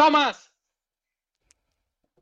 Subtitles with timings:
[0.00, 0.50] Thomas!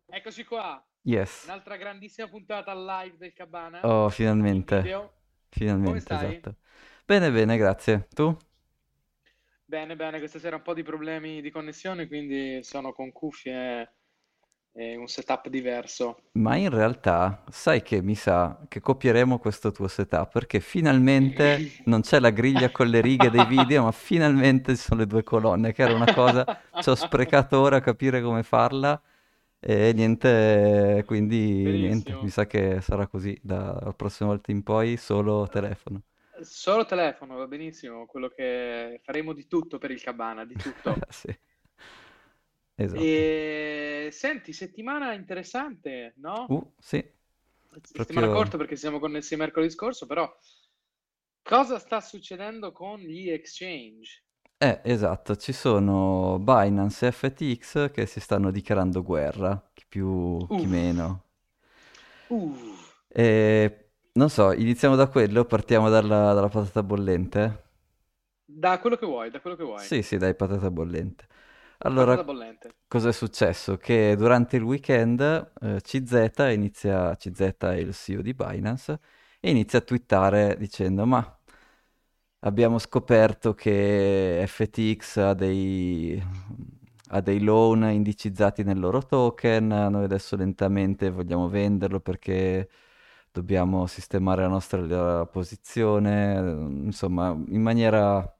[0.06, 0.84] Eccoci qua.
[1.02, 1.44] Yes.
[1.44, 3.86] Un'altra grandissima puntata live del Cabana.
[3.86, 5.10] Oh, In finalmente.
[5.48, 6.56] Finalmente, esatto.
[7.04, 8.08] Bene, bene, grazie.
[8.12, 8.36] Tu?
[9.64, 13.97] Bene, bene, questa sera un po' di problemi di connessione, quindi sono con cuffie
[14.96, 16.18] un setup diverso.
[16.32, 22.02] Ma in realtà sai che mi sa che copieremo questo tuo setup perché finalmente non
[22.02, 25.72] c'è la griglia con le righe dei video, ma finalmente ci sono le due colonne,
[25.72, 26.44] che era una cosa,
[26.80, 29.00] ci ho sprecato ora a capire come farla
[29.60, 35.48] e niente, quindi niente, mi sa che sarà così dalla prossima volta in poi solo
[35.48, 36.02] telefono.
[36.40, 40.94] Solo telefono, va benissimo, quello che faremo di tutto per il Cabana, di tutto.
[41.10, 41.36] Sì,
[42.78, 43.28] esatto.
[43.60, 46.38] E senti, settimana interessante, no?
[46.48, 47.04] Uh, sì,
[47.82, 48.28] Settimana proprio...
[48.28, 50.30] corta perché siamo connessi mercoledì scorso, però
[51.42, 54.22] cosa sta succedendo con gli exchange?
[54.60, 60.66] Eh, esatto, ci sono Binance e FTX che si stanno dichiarando guerra, chi più, chi
[60.66, 61.24] Uff, meno.
[62.30, 62.98] uff.
[63.08, 67.62] E non so, iniziamo da quello, partiamo dalla, dalla patata bollente?
[68.46, 69.88] Da quello che vuoi, da quello che vuoi.
[69.88, 71.26] Sì, sì, dai, patata bollente.
[71.82, 72.24] Allora,
[72.88, 73.76] cosa è successo?
[73.76, 75.20] Che durante il weekend
[75.60, 78.98] eh, CZ inizia, CZ è il CEO di Binance,
[79.40, 81.38] e inizia a twittare dicendo, ma
[82.40, 86.22] abbiamo scoperto che FTX ha dei,
[87.10, 92.68] ha dei loan indicizzati nel loro token, noi adesso lentamente vogliamo venderlo perché
[93.32, 96.34] dobbiamo sistemare la nostra la posizione,
[96.84, 98.37] insomma, in maniera,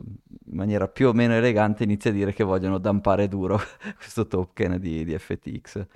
[0.00, 3.58] in maniera più o meno elegante inizia a dire che vogliono dampare duro
[3.96, 5.86] questo token di, di FTX.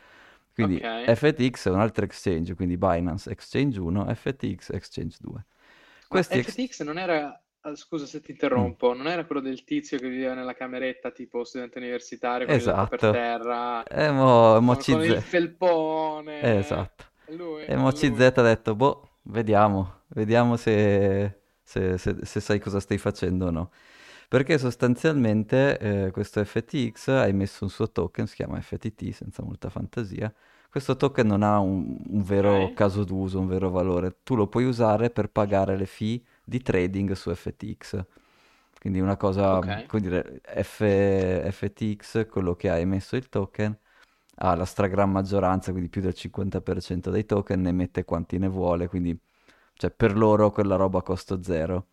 [0.53, 0.85] Quindi Ok.
[1.05, 5.45] FTX è un altro exchange, quindi Binance Exchange 1, FTX Exchange 2.
[6.09, 6.59] Ma Questi ex...
[6.59, 10.09] FTX non era, ah, scusa se ti Mm, interrompo, non era quello del tizio che
[10.09, 13.09] viveva nella cameretta tipo studente universitario letto per esatto.
[13.09, 16.89] terra, E mo, mo con, con il felpone?
[16.89, 17.07] Esatto.
[17.27, 22.79] Lui, E mo CZ ha detto, boh, vediamo, vediamo se, se- se- se sai cosa
[22.81, 23.71] stai facendo o no.
[24.29, 29.71] Perché sostanzialmente eh, questo FTX ha emesso un suo token, si chiama FTT, senza molta
[29.71, 30.33] fantasia.
[30.69, 34.19] Questo token non ha un, un vero Ok, caso d'uso, un vero valore.
[34.25, 38.05] Tu lo puoi usare per pagare le fee di trading su FTX.
[38.81, 39.67] Quindi una cosa, ok.
[39.87, 43.77] come dire, F- FTX, quello che ha emesso il token,
[44.37, 48.89] ha la stragrande maggioranza, quindi più del 50% dei token, ne emette quanti ne vuole,
[48.89, 49.19] quindi
[49.75, 51.89] cioè, per loro quella roba costa zero.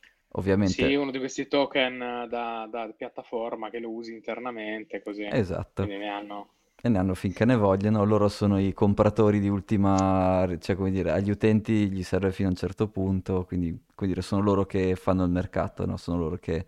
[0.61, 5.23] Sì, Ovviamente, uno di questi token eh, da, da piattaforma che lo usi internamente, così.
[5.27, 5.73] esatto.
[5.77, 6.53] Quindi ne hanno...
[6.85, 11.11] E ne hanno finché ne vogliono, loro sono i compratori di ultima, cioè come dire,
[11.11, 14.95] agli utenti gli serve fino a un certo punto, quindi come dire, sono loro che
[14.95, 15.97] fanno il mercato, no?
[15.97, 16.67] Sono loro che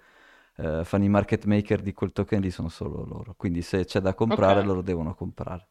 [0.58, 3.36] eh, fanno i market maker di quel token lì, sono solo loro.
[3.38, 5.68] Quindi se c'è da comprare, loro devono comprare.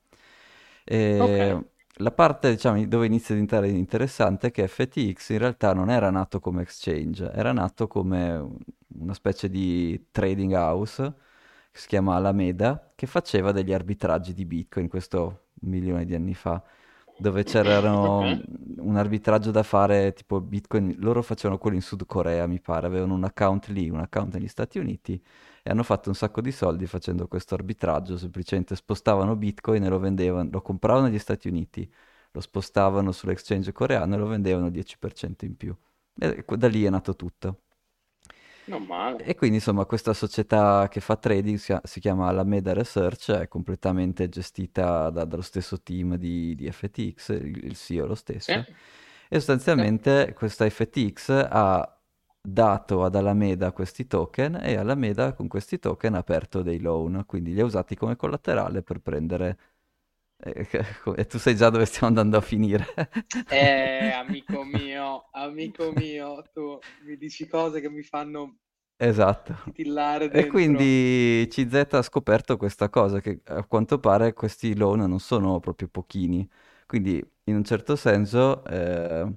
[0.84, 1.58] E
[1.98, 6.10] la parte, diciamo, dove inizia a diventare interessante è che FTX in realtà non era
[6.10, 8.58] nato come exchange, era nato come un-
[8.98, 11.14] una specie di trading house
[11.70, 16.62] che si chiama Alameda, che faceva degli arbitraggi di Bitcoin, questo milione di anni fa,
[17.16, 17.78] dove c'era
[18.78, 23.14] un arbitraggio da fare, tipo Bitcoin, loro facevano quello in Sud Corea, mi pare, avevano
[23.14, 25.20] un account lì, un account negli Stati Uniti
[25.66, 29.98] e hanno fatto un sacco di soldi facendo questo arbitraggio, semplicemente spostavano Bitcoin e lo
[29.98, 31.90] vendevano, lo compravano negli Stati Uniti,
[32.30, 35.74] lo spostavano sull'exchange coreano e lo vendevano il 10% in più.
[36.18, 37.60] E da lì è nato tutto.
[38.66, 39.24] Non male.
[39.24, 44.28] E quindi insomma questa società che fa trading si, si chiama Alameda Research, è completamente
[44.28, 48.74] gestita da- dallo stesso team di, di FTX, il, il CEO lo stesso, e sì.
[49.30, 51.93] sostanzialmente questa FTX ha
[52.46, 57.54] dato ad Alameda questi token e Alameda con questi token ha aperto dei loan, quindi
[57.54, 59.58] li ha usati come collaterale per prendere...
[60.38, 60.68] eh,
[61.16, 62.86] E tu sai già dove stiamo andando a finire.
[63.48, 68.58] Eh, amico mio, amico mio, tu mi dici cose che mi fanno
[68.96, 69.54] Esatto.
[70.28, 75.60] E quindi CZ ha scoperto questa cosa, che a quanto pare questi loan non sono
[75.60, 76.48] proprio pochini.
[76.86, 79.32] Quindi, in un certo senso, eh,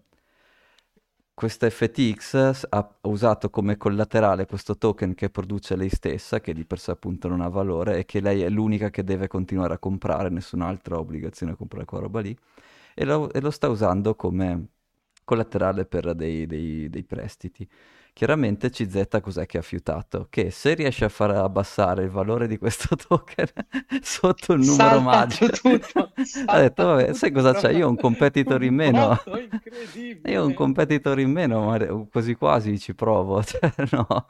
[1.38, 6.80] questa FTX ha usato come collaterale questo token che produce lei stessa, che di per
[6.80, 10.30] sé appunto non ha valore, e che lei è l'unica che deve continuare a comprare,
[10.30, 12.36] nessun'altra obbligazione a comprare quella roba lì,
[12.96, 14.70] e lo, e lo sta usando come
[15.28, 17.68] collaterale per dei, dei- dei prestiti.
[18.14, 20.28] Chiaramente CZ cos'è che ha fiutato?
[20.30, 23.48] Che se riesce a far abbassare il valore di questo token
[24.02, 26.12] sotto il numero Salta magico, tutto,
[26.46, 27.72] ha detto, vabbè, sai cosa c'è?
[27.72, 27.78] tutto.
[27.78, 29.18] Io ho un competitor in meno.
[30.26, 31.78] Io ho un competitor in meno, ma
[32.10, 34.28] quasi quasi ci provo, cioè no.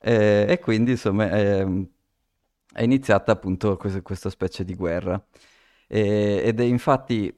[0.00, 1.88] E, e quindi insomma, ehm,
[2.72, 5.22] è iniziata appunto questa, questa specie di guerra.
[5.86, 7.34] E- ed è infatti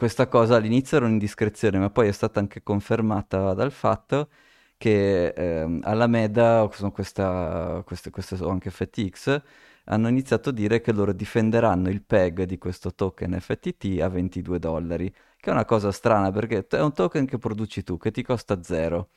[0.00, 4.30] questa cosa all'inizio era un'indiscrezione, ma poi è stata anche confermata dal fatto
[4.78, 9.42] che ehm, Alameda, o questa, queste, queste, o anche FTX,
[9.84, 14.58] hanno iniziato a dire che loro difenderanno il PEG di questo token FTT a 22
[14.58, 18.22] dollari, che è una cosa strana perché è un token che produci tu, che ti
[18.22, 19.10] costa zero.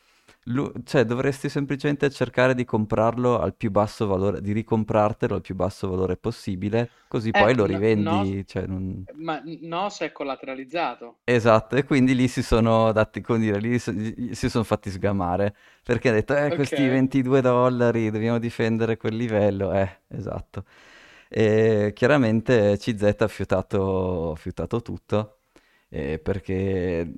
[0.47, 5.55] Lu- cioè, dovresti semplicemente cercare di comprarlo al più basso valore, di ricomprartelo al più
[5.55, 8.45] basso valore possibile, così Eh, poi lo no, no, rivendi.
[8.45, 11.19] Cioè, non- ma no se è collateralizzato.
[11.25, 15.55] Esatto, e quindi lì si sono dati, come dire, lì si, si sono fatti sgamare,
[15.81, 16.51] perché ha detto, eh, Ok.
[16.51, 20.65] questi 22 dollari, dobbiamo difendere quel livello, eh, esatto.
[21.29, 25.39] E chiaramente CZ ha fiutato, fiutato tutto,
[25.87, 27.09] eh, perché,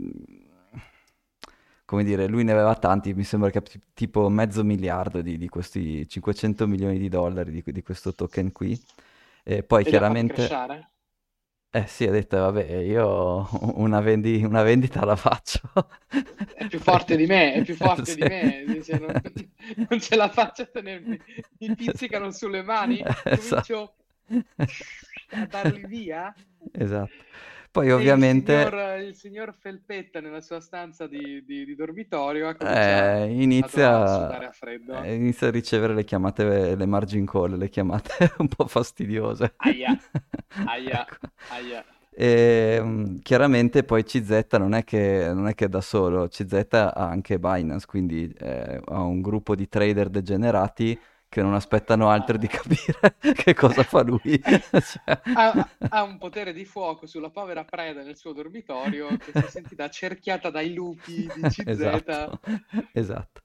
[1.96, 5.48] come dire, lui ne aveva tanti, mi sembra che ti- tipo mezzo miliardo di, di
[5.50, 8.80] questi 500 milioni di dollari di, di questo token qui.
[9.44, 10.60] E poi E chiaramente...
[11.70, 13.48] Eh sì, ha detto, vabbè, io
[13.82, 15.60] una, vendi- una vendita la faccio.
[16.54, 18.26] È più forte di me, è più forte di Sì.
[18.26, 18.64] me.
[18.68, 19.20] Dice, non,
[19.90, 21.22] non ce la faccio a tenermi.
[21.58, 23.26] Mi pizzicano sulle mani, Esatto.
[23.30, 23.96] comincio
[25.32, 26.34] a darli via.
[26.74, 27.26] Esatto.
[27.76, 32.48] Poi E il ovviamente signor, il signor Felpetta nella sua stanza di, di- di dormitorio
[32.48, 34.94] ha cominciato eh, a inizia, a freddo.
[35.04, 39.56] eh, inizia a ricevere le chiamate, le margin call, le chiamate un po' fastidiose.
[39.70, 39.92] Aia,
[40.76, 41.16] aia, Ecco.
[41.58, 41.86] aia.
[42.18, 46.92] E, mm, chiaramente poi CZ non è che, non è che è da solo, CZ
[46.94, 51.00] ha anche Binance, quindi eh, ha un gruppo di trader degenerati
[51.36, 54.22] che non aspettano altro di capire che cosa fa lui.
[54.72, 55.20] Cioè...
[55.34, 59.50] Ha, ha un potere di fuoco sulla povera preda nel suo dormitorio che si è
[59.50, 61.64] sentita cerchiata dai lupi di CZ.
[61.76, 62.40] Esatto,
[62.94, 63.42] esatto.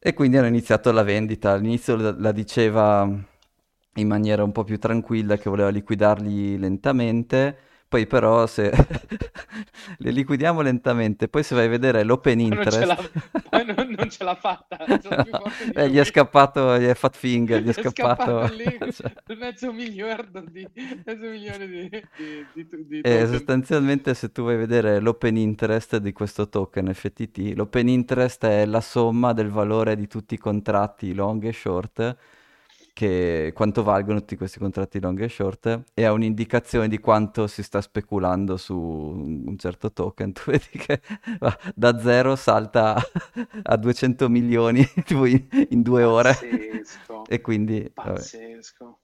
[0.00, 1.52] E quindi hanno iniziato la vendita.
[1.52, 3.08] All'inizio la, la diceva
[3.94, 7.58] in maniera un po' più tranquilla che voleva liquidarli lentamente,
[7.88, 8.70] poi però se
[9.98, 13.12] le liquidiamo lentamente, poi se vai a vedere l'open Poi non ce l'ha, interest,
[13.66, 14.78] non, non ce l'ha fatta,
[15.74, 18.90] Eh, gli è scappato, gli è fat finger, gli è Gli è scappato scappato.
[18.90, 19.12] cioè.
[19.38, 20.68] mezzo miliardo di,
[21.04, 23.26] mezzo milione di, di, di, di E token.
[23.26, 28.66] sostanzialmente se tu vai a vedere l'open interest di questo token FTT, l'open interest è
[28.66, 32.16] la somma del valore di tutti i contratti long e short,
[32.98, 37.62] che quanto valgono tutti questi contratti long e short, e ha un'indicazione di quanto si
[37.62, 40.32] sta speculando su un certo token.
[40.34, 41.00] Tu vedi che
[41.38, 42.96] va da zero salta
[43.62, 45.46] a 200 milioni tipo in,
[45.82, 46.34] due ore.
[46.40, 48.18] Pazzesco, E quindi, vabbè.
[48.18, 48.98] pazzesco.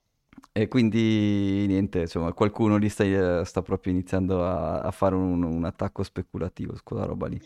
[0.56, 5.64] E quindi niente, insomma, qualcuno lì sta, sta proprio iniziando a, a fare un, un
[5.64, 7.40] attacco speculativo su quella roba lì.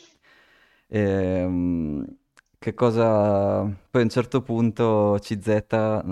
[0.88, 2.04] Ehm,
[2.58, 3.62] che cosa...
[3.64, 6.02] Poi a un certo punto CZ,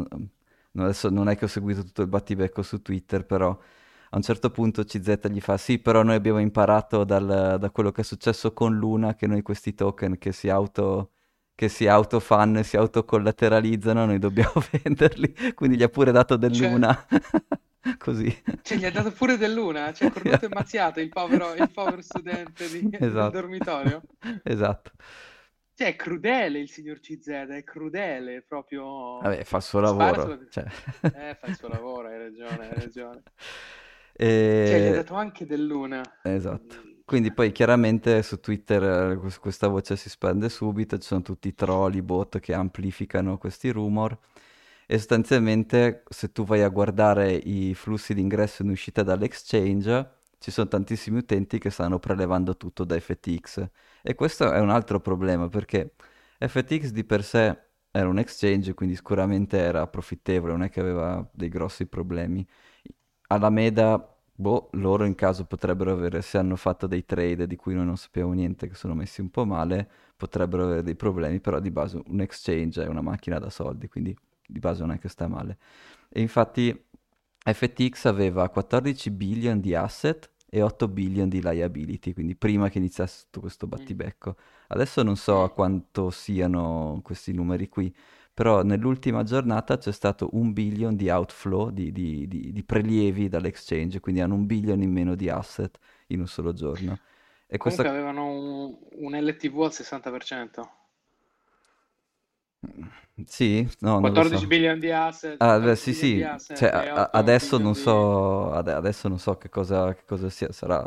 [0.75, 4.51] adesso non è che ho seguito tutto il battibecco su Twitter, però a un certo
[4.51, 8.53] punto CZ gli fa, sì, però noi abbiamo imparato dal- da quello che è successo
[8.53, 11.11] con Luna, che noi questi token che si auto
[11.57, 14.53] che si autofanno e si autocollateralizzano, noi dobbiamo
[14.83, 17.07] venderli, quindi gli ha pure dato del Cioè, Luna,
[17.99, 18.31] così.
[18.61, 21.71] cioè, gli ha dato pure del Luna, ci ha cornuto e mazziato il povero, il
[21.71, 24.05] povero studente di- del Esatto, dormitorio.
[24.45, 24.93] esatto.
[25.77, 29.19] Cioè, è crudele il signor CZ, è crudele, proprio...
[29.21, 30.39] Vabbè, fa il suo lavoro, sulla...
[30.49, 30.65] cioè.
[31.13, 33.23] Eh, fa il suo lavoro, hai ragione, hai ragione.
[34.63, 34.93] Cioè, gli ha E...
[34.93, 36.03] dato anche del Luna.
[36.23, 36.77] Esatto.
[37.05, 41.49] Quindi poi chiaramente su Twitter eh, quest- questa voce si spande subito, ci sono tutti
[41.49, 44.19] i troll, i bot che amplificano questi rumor
[44.87, 50.16] e sostanzialmente se tu vai a guardare i flussi di ingresso e in uscita dall'exchange,
[50.39, 53.69] ci sono tantissimi utenti che stanno prelevando tutto da FTX
[54.03, 55.95] e questo è un altro problema perché
[56.39, 57.59] FTX di per sé
[57.91, 62.47] era un exchange, quindi sicuramente era profittevole, non è che aveva dei grossi problemi.
[63.29, 67.87] Alameda Boh, loro in caso potrebbero avere, se hanno fatto dei trade di cui noi
[67.87, 71.71] non sappiamo niente, che sono messi un po' male, potrebbero avere dei problemi, però di
[71.71, 74.15] base un exchange è una macchina da soldi, quindi
[74.47, 75.57] di base non è che sta male.
[76.11, 76.86] E infatti
[77.53, 83.25] FTX aveva 14 billion di asset e 8 billion di liability, quindi prima che iniziasse
[83.25, 84.37] tutto questo mm, battibecco.
[84.69, 85.55] Adesso non so a mm.
[85.55, 87.95] quanto siano questi numeri qui,
[88.35, 94.01] però nell'ultima giornata c'è stato un billion di outflow, di, di- di- di prelievi dall'exchange,
[94.01, 96.99] quindi hanno un billion in meno di asset in un solo giorno.
[97.47, 97.89] E Comunque questa...
[97.89, 100.69] avevano un, un LTV al 60%.
[103.25, 103.67] Sì?
[103.81, 104.47] No, non lo 14 so.
[104.47, 107.59] billion di asset, Ah, beh, 14 sì, sì, asset cioè, e a- a- 8 adesso
[107.59, 110.83] non so, ade- adesso non so che cosa, che cosa sia, sarà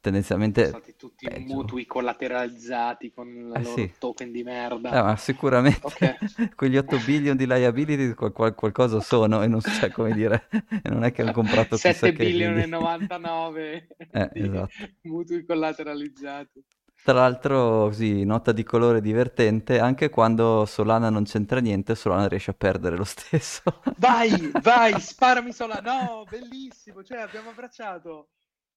[0.00, 1.46] tendenzialmente Sono stati tutti peggio.
[1.46, 3.92] mutui collateralizzati con la Eh loro sì.
[3.98, 4.90] token di merda.
[4.92, 6.00] Eh, ma sicuramente Ok.
[6.56, 10.48] quegli 8 billion di liability qual- qual- qualcosa sono e non so cioè, come dire,
[10.90, 12.66] non è che hanno comprato chissà 7 che, billion e quindi...
[12.66, 14.74] 99 Eh, esatto.
[15.02, 16.64] mutui collateralizzati.
[17.02, 22.50] Tra l'altro, così, nota di colore divertente, anche quando Solana non c'entra niente, Solana riesce
[22.52, 23.62] a perdere lo stesso.
[23.96, 25.80] Vai, vai, sparami Solana.
[25.80, 27.02] No, bellissimo.
[27.04, 28.30] Cioè, abbiamo abbracciato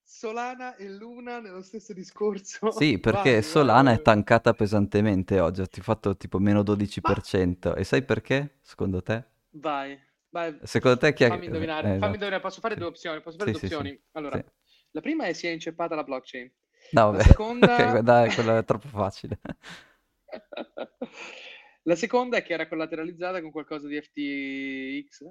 [0.04, 2.70] Solana e Luna nello stesso discorso.
[2.70, 4.02] Sì, perché Vai, vai, Solana è vai.
[4.02, 7.74] tankata pesantemente oggi, ha fatto tipo meno 12%.
[7.78, 9.26] E sai perché, secondo te?
[9.56, 9.98] Vai,
[10.30, 10.60] vai.
[10.64, 11.28] Secondo te chi è...
[11.28, 12.14] Fammi indovinare, eh, fammi esatto.
[12.16, 12.42] indovinare.
[12.42, 13.22] Posso fare due opzioni?
[13.22, 13.74] Posso fare Sì, due sì, sì.
[13.76, 14.02] opzioni?
[14.12, 14.44] Allora, Sì.
[14.92, 16.52] la prima è si è inceppata la blockchain.
[16.94, 17.98] No, La vabbè, seconda...
[17.98, 19.40] ok, dai, quello è troppo facile.
[21.84, 25.30] La seconda è che era collateralizzata con qualcosa di FTX.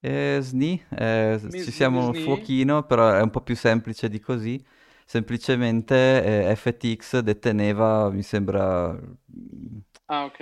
[0.00, 2.12] Eh, SNI, eh, Mi- ci siamo SNI?
[2.12, 4.64] fuochino, però è un po' più semplice di così.
[5.04, 8.96] Semplicemente eh, FTX deteneva, mi sembra,
[10.08, 10.40] Ah, ok.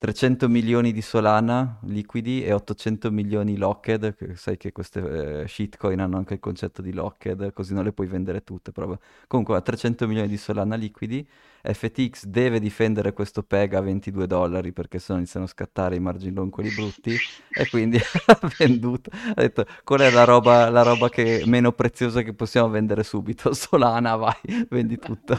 [0.00, 6.00] 300 milioni di Solana liquidi e 800 milioni locked, che sai che queste eh, shitcoin
[6.00, 9.60] hanno anche il concetto di locked, così non le puoi vendere tutte, però comunque ha
[9.60, 11.28] 300 milioni di Solana liquidi,
[11.62, 16.32] FTX deve difendere questo PEG a 22 dollari perché sennò iniziano a scattare i margin
[16.32, 17.14] loan quelli brutti
[17.50, 22.22] e quindi ha venduto, ha detto qual è la roba, la roba che, meno preziosa
[22.22, 23.52] che possiamo vendere subito?
[23.54, 25.38] Solana, vai, vendi tutto.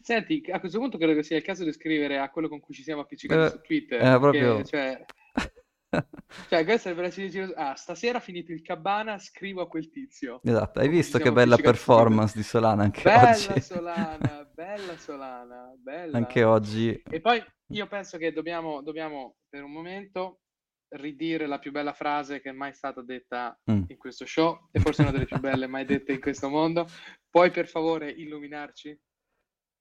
[0.00, 2.74] Senti, a questo punto credo che sia il caso di scrivere a quello con cui
[2.74, 4.00] ci siamo appiccicati Eh, su Twitter.
[4.02, 5.04] eh, proprio- cioè,
[6.48, 10.40] cioè, questo dovrebbe essere giro- Ah, stasera finito il cabana, scrivo a quel tizio.
[10.42, 13.60] Esatto, hai visto che bella performance di Solana anche Bella oggi?
[13.60, 16.16] Solana, bella Solana, bella.
[16.16, 17.02] Anche oggi.
[17.10, 20.40] E poi io penso che dobbiamo, dobbiamo per un momento
[20.88, 23.82] ridire la più bella frase che è mai stata detta Mm.
[23.88, 26.86] in questo show e forse una delle più belle mai dette in questo mondo.
[27.28, 28.96] Puoi per favore illuminarci?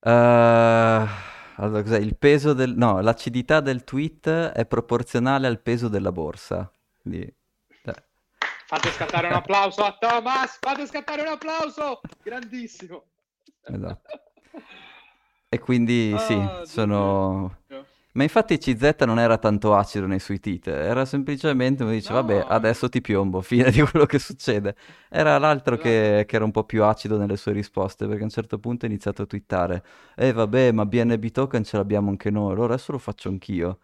[0.05, 1.07] Eh,
[1.57, 1.97] allora, cos'è?
[1.97, 2.75] Il peso del...
[2.75, 6.71] No, l'acidità del tweet è proporzionale al peso della borsa.
[7.01, 8.03] Quindi, eh,
[8.67, 13.05] Fate scattare un applauso a Thomas, fate scattare un applauso, grandissimo.
[13.63, 14.09] Esatto.
[15.49, 17.59] E quindi sì, Ah, Dio sono...
[17.67, 17.84] mio.
[18.15, 22.13] Ma infatti CZ non era tanto acido nei suoi tweet, era semplicemente, mi dice, No.
[22.13, 24.75] vabbè, adesso ti piombo, fine di quello che succede.
[25.09, 28.29] Era l'altro che, che era un po' più acido nelle sue risposte, perché a un
[28.29, 29.83] certo punto ha iniziato a twittare,
[30.15, 33.79] eh vabbè, ma BNB token ce l'abbiamo anche noi, allora adesso lo faccio anch'io.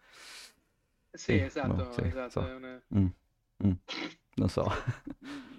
[1.14, 2.42] Sì, Sì, esatto, boh, sì, esatto.
[2.42, 2.42] so.
[2.58, 3.08] una- Mm,
[3.66, 3.72] mm,
[4.36, 4.66] non so.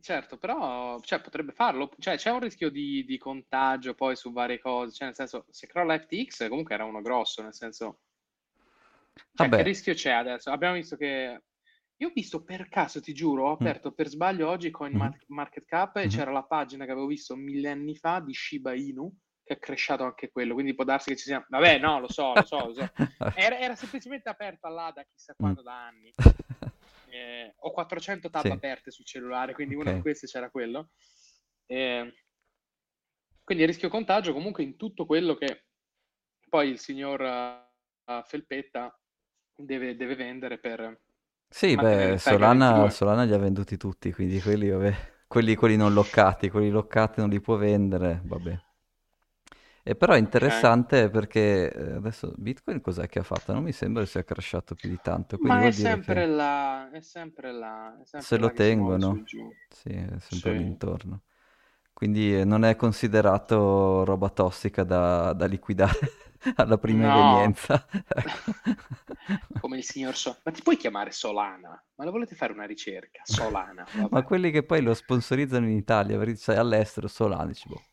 [0.00, 4.58] Certo, però cioè, potrebbe farlo, cioè, c'è un rischio di, di contagio poi su varie
[4.58, 8.00] cose, cioè nel senso se crolla FTX comunque era uno grosso, nel senso,
[9.34, 10.50] cioè, che rischio c'è adesso?
[10.50, 11.42] Abbiamo visto che,
[11.96, 13.54] io ho visto per caso, ti giuro, ho Mm.
[13.54, 14.98] aperto per sbaglio oggi Coin Mhm.
[14.98, 16.08] Mar- Market Cap e Mhm.
[16.10, 19.12] c'era la pagina che avevo visto mille anni fa di Shiba Inu,
[19.42, 22.34] che è cresciato anche quello, quindi può darsi che ci sia, vabbè no, lo so,
[22.34, 22.90] lo so, lo so,
[23.34, 25.36] era, era semplicemente aperta là da chissà Mm.
[25.36, 26.12] quando, da anni.
[27.10, 28.50] Eh, ho 400 tab Sì.
[28.50, 29.96] aperte sul cellulare, quindi una Ok.
[29.96, 30.90] di queste c'era quello.
[31.66, 32.12] Eh,
[33.44, 35.64] quindi il rischio contagio comunque in tutto quello che
[36.48, 38.98] poi il signor eh, Felpetta
[39.56, 41.00] deve, deve vendere per...
[41.50, 42.90] Sì, beh, Solana, 22.
[42.90, 47.30] Solana li ha venduti tutti, quindi quelli, vabbè, quelli, quelli non loccati, quelli loccati non
[47.30, 48.66] li può vendere, vabbè.
[49.88, 53.54] E però è interessante perché eh, adesso Bitcoin cos'è che ha fatto?
[53.54, 57.50] Non mi sembra sia crashato più di tanto, Ma è sempre che là, è sempre
[57.52, 59.26] là, è sempre se lo là muove tengono,
[59.68, 60.52] sì, è sempre Sì.
[60.52, 61.22] all'intorno.
[61.92, 65.98] Quindi eh, non è considerato roba tossica da, da liquidare
[66.56, 67.06] alla prima No.
[67.06, 67.86] evenienza.
[68.08, 68.52] Ecco.
[69.56, 70.40] Come il signor So.
[70.44, 71.84] Ma ti puoi chiamare Solana?
[71.96, 73.20] Ma la volete fare una ricerca?
[73.24, 73.86] Solana.
[74.10, 74.22] Ma vabbè.
[74.22, 77.86] quelli che poi lo sponsorizzano in Italia, perché sai, all'estero Solana, dici, boh.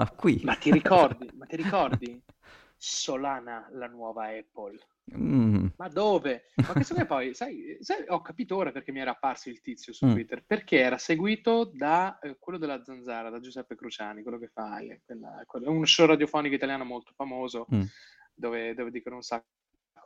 [0.00, 0.40] Ma qui...
[0.44, 1.28] Ma ti ricordi?
[1.34, 2.22] Ma ti ricordi?
[2.76, 4.78] Solana, la nuova Apple.
[5.14, 5.66] Mm.
[5.76, 6.44] Ma dove?
[6.56, 9.92] Ma questo qui poi, sai, sai, ho capito ora perché mi era apparso il tizio
[9.92, 10.12] su Mm.
[10.12, 14.78] Twitter, perché era seguito da eh, quello della Zanzara, da Giuseppe Cruciani, quello che fa,
[14.78, 17.82] eh, quella- è un show radiofonico italiano molto famoso, Mm.
[18.32, 19.44] dove, dove dicono un sacco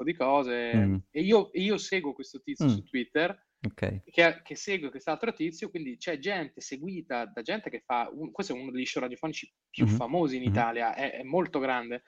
[0.03, 0.97] di cose, Mm.
[1.11, 2.69] e io, io seguo questo tizio Mm.
[2.71, 4.03] su Twitter, Ok.
[4.05, 8.55] che, che segue quest'altro tizio, quindi c'è gente seguita da gente che fa, un- questo
[8.55, 9.91] è uno degli show radiofonici più Mhm.
[9.97, 10.49] famosi in Mhm.
[10.49, 12.03] Italia, è, è molto grande,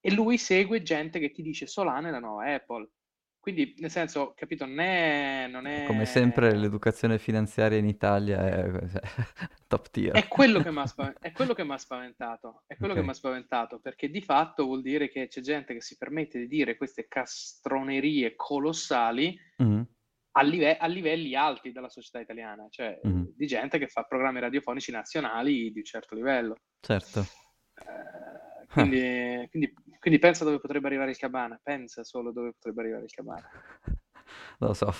[0.00, 2.90] e lui segue gente che ti dice Solana è la nuova Apple.
[3.40, 5.46] Quindi, nel senso, capito, non è...
[5.48, 5.84] Non è...
[5.86, 9.00] Come sempre l'educazione finanziaria in Italia è cioè,
[9.68, 10.14] top tier.
[10.18, 12.98] È quello che mi ha spaventato, è quello Ok.
[12.98, 16.38] che mi ha spaventato, perché di fatto vuol dire che c'è gente che si permette
[16.38, 19.86] di dire queste castronerie colossali Mhm.
[20.38, 23.24] A, live- a, livelli alti della società italiana, cioè mm-hmm.
[23.34, 26.56] di gente che fa programmi radiofonici nazionali di un certo livello.
[26.80, 27.20] Certo.
[27.74, 33.04] Eh, quindi, quindi, quindi, pensa dove potrebbe arrivare il Cabana, pensa solo dove potrebbe arrivare
[33.04, 33.48] il Cabana.
[34.58, 34.92] Non lo so,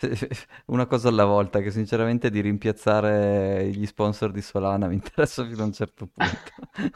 [0.66, 5.62] una cosa alla volta, che sinceramente di rimpiazzare gli sponsor di Solana mi interessa fino
[5.62, 6.90] a un certo punto.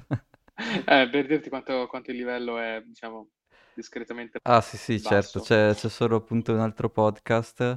[0.86, 3.28] eh, per dirti quanto, quanto il livello è, diciamo,
[3.78, 7.76] discretamente Ah sì sì, certo, c'è, c'è solo appunto un altro podcast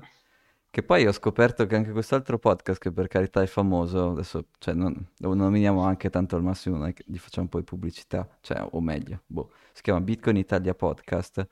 [0.71, 4.73] che poi ho scoperto che anche quest'altro podcast, che per carità è famoso, adesso cioè,
[4.73, 8.65] non, lo nominiamo anche tanto al massimo, noi gli facciamo un po' di pubblicità, cioè,
[8.71, 11.45] o meglio, boh, si chiama Bitcoin Italia Podcast.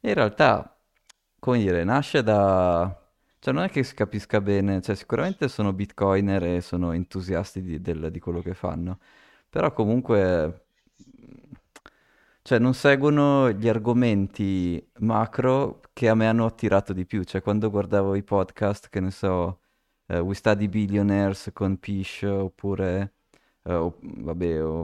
[0.00, 0.78] E in realtà,
[1.38, 3.02] come dire, nasce da...
[3.38, 7.80] Cioè non è che si capisca bene, cioè sicuramente sono bitcoiner e sono entusiasti di,
[7.80, 8.98] del, di quello che fanno,
[9.48, 10.65] però comunque
[12.46, 17.24] cioè non seguono gli argomenti macro che a me hanno attirato di più.
[17.24, 19.62] Cioè quando guardavo i podcast, che ne so,
[20.06, 23.14] uh, We Study Billionaires con Pish, oppure,
[23.62, 24.82] uh, vabbè, o,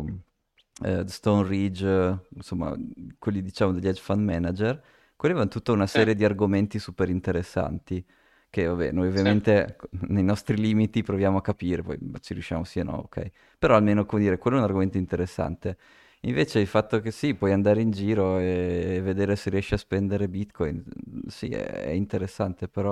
[0.80, 2.76] uh, Stone Ridge, insomma,
[3.16, 4.82] quelli diciamo degli hedge fund manager,
[5.14, 6.18] quelli avevano tutta una serie sì.
[6.18, 8.04] di argomenti super interessanti.
[8.50, 9.98] Che vabbè, noi ovviamente sì.
[10.08, 13.30] nei nostri limiti proviamo a capire, poi ci riusciamo sì o no, ok.
[13.56, 15.78] Però almeno, come dire, quello è un argomento interessante.
[16.24, 20.28] Invece il fatto che sì, puoi andare in giro e vedere se riesci a spendere
[20.28, 20.84] Bitcoin,
[21.26, 22.90] sì, è, interessante, però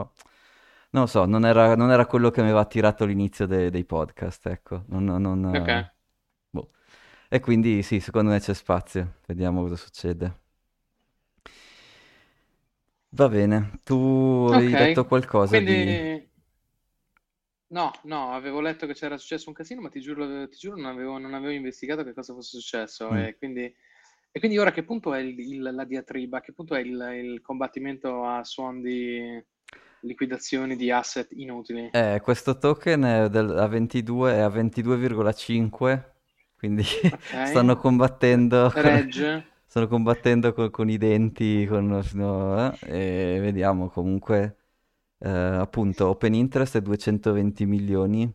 [0.90, 3.84] non lo so, non era, non era quello che mi aveva attirato all'inizio de- dei
[3.84, 4.82] podcast, ecco.
[4.88, 5.90] Non, non, ok.
[6.50, 6.70] Boh.
[7.28, 10.38] E quindi sì, secondo me c'è spazio, vediamo cosa succede.
[13.12, 15.74] Va bene, tu hai detto qualcosa quindi...
[15.84, 16.28] di...
[17.70, 20.86] No, no, avevo letto che c'era successo un casino, ma ti giuro, ti giuro non
[20.86, 23.12] avevo, non avevo investigato che cosa fosse successo.
[23.12, 23.16] Mm.
[23.16, 23.62] E, quindi,
[24.32, 26.38] e, quindi, ora che punto è il, il, la diatriba?
[26.38, 29.40] A che punto è il, il combattimento a suon di
[30.00, 31.90] liquidazioni di asset inutili?
[31.92, 36.02] Eh, questo token è del, a 22 è a 22,5,
[36.58, 37.46] quindi okay.
[37.46, 38.72] stanno combattendo...
[38.74, 39.46] Regge.
[39.64, 44.56] stanno combattendo con, con i denti, con, no, eh, e vediamo comunque
[45.20, 48.32] eh, appunto open interest è 220 milioni,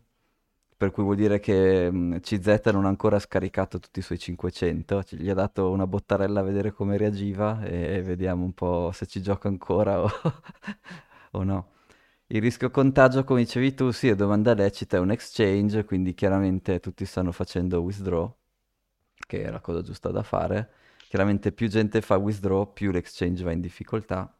[0.76, 5.02] per cui vuol dire che mm, CZ non ha ancora scaricato tutti i suoi 500,
[5.02, 9.06] ci, gli ha dato una bottarella a vedere come reagiva e, vediamo un po' se
[9.06, 10.10] ci gioca ancora o,
[11.32, 11.70] o no.
[12.28, 16.80] Il rischio contagio, come dicevi tu, sì, è domanda lecita, è un exchange, quindi chiaramente
[16.80, 18.34] tutti stanno facendo withdraw,
[19.26, 20.70] che è la cosa giusta da fare.
[21.08, 24.36] Chiaramente più gente fa withdraw, più l'exchange va in difficoltà.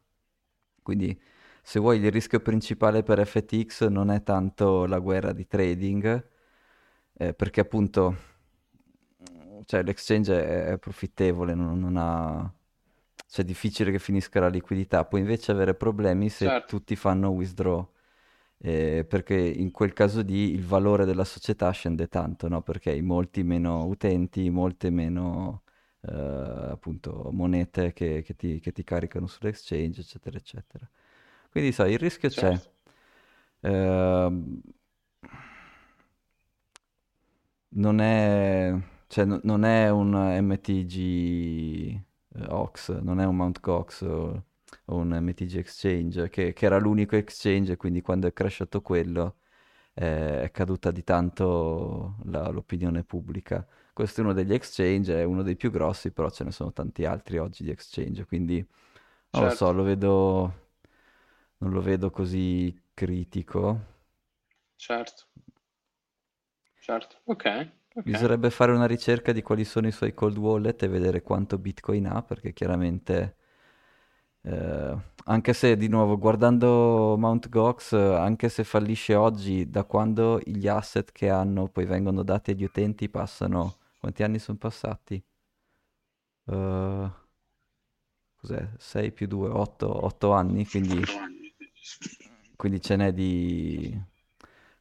[0.81, 1.19] Quindi
[1.67, 6.27] se vuoi il rischio principale per FTX non è tanto la guerra di trading,
[7.11, 8.15] eh, perché appunto
[9.65, 12.49] cioè, l'exchange è, profittevole, non, non ha...
[13.27, 16.77] Cioè, è difficile che finisca la liquidità, puoi invece avere problemi se certo.
[16.77, 17.85] tutti fanno withdraw,
[18.59, 22.61] eh, perché in quel caso lì il valore della società scende tanto, no?
[22.61, 25.63] Perché hai molti meno utenti, molte meno
[25.99, 30.89] eh, appunto monete che, che, ti, che ti caricano sull'exchange, eccetera, eccetera.
[31.49, 32.71] Quindi sai, il rischio certo.
[33.61, 33.69] c'è.
[33.69, 34.29] Eh,
[37.69, 38.73] non è,
[39.07, 40.95] cioè, non è un MTG
[42.35, 43.59] eh, Ox, non è un Mt.
[43.59, 44.43] Gox o,
[44.85, 49.37] o un MTG Exchange, che, che, era l'unico exchange, quindi quando è crashato quello
[49.93, 53.65] eh, è caduta di tanto la, l'opinione pubblica.
[53.93, 57.05] Questo è uno degli exchange, è uno dei più grossi, però ce ne sono tanti
[57.05, 59.47] altri oggi di exchange, quindi non certo.
[59.49, 60.53] lo so, lo vedo
[61.59, 63.95] non lo vedo così critico.
[64.75, 65.25] Certo,
[66.79, 67.35] certo, ok.
[67.35, 67.71] okay.
[68.01, 72.05] Bisognerebbe fare una ricerca di quali sono i suoi cold wallet e vedere quanto Bitcoin
[72.07, 73.35] ha, perché chiaramente,
[74.41, 77.49] eh, anche se di nuovo guardando Mt.
[77.49, 82.63] Gox, anche se fallisce oggi, da quando gli asset che hanno poi vengono dati agli
[82.63, 85.21] utenti passano, quanti anni sono passati?
[86.45, 87.09] Uh,
[88.37, 88.69] cos'è?
[88.77, 91.03] 6 più 2, 8, 8 anni, quindi
[92.55, 94.15] quindi ce n'è di...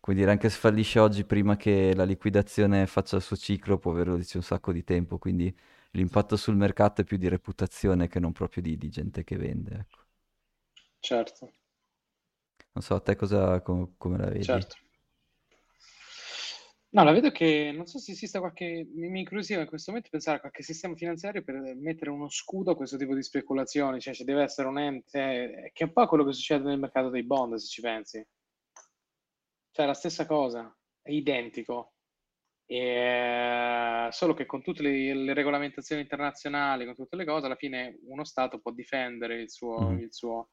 [0.07, 4.13] Dire, anche se fallisce oggi prima che la liquidazione faccia il suo ciclo, può avere
[4.13, 5.53] un sacco di tempo, quindi
[5.91, 9.75] l'impatto sul mercato è più di reputazione che non proprio di, di gente che vende.
[9.75, 10.05] Ecco.
[11.01, 11.53] Certo.
[12.73, 14.45] Non so, a te cosa, com- come la vedi?
[14.45, 14.77] Certo.
[16.97, 18.89] No, la vedo che non so se esista qualche.
[18.95, 22.71] Mi, mi incuriosiva in questo momento pensare a qualche sistema finanziario per mettere uno scudo
[22.71, 25.93] a questo tipo di speculazioni, cioè ci deve essere un ente, eh, che è un
[25.93, 28.27] po' quello che succede nel mercato dei bond, se ci pensi.
[29.73, 31.93] Cioè, la stessa cosa, è identico.
[32.65, 37.99] E, solo che con tutte le, le, regolamentazioni internazionali, con tutte le cose, alla fine
[38.07, 39.99] uno Stato può difendere il suo, mm.
[39.99, 40.49] il suo,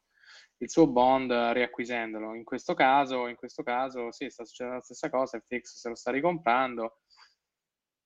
[0.64, 2.34] il suo bond riacquisendolo.
[2.34, 5.96] In questo caso, in questo caso sì, sta succedendo la stessa cosa, FTX se lo
[5.96, 7.00] sta ricomprando,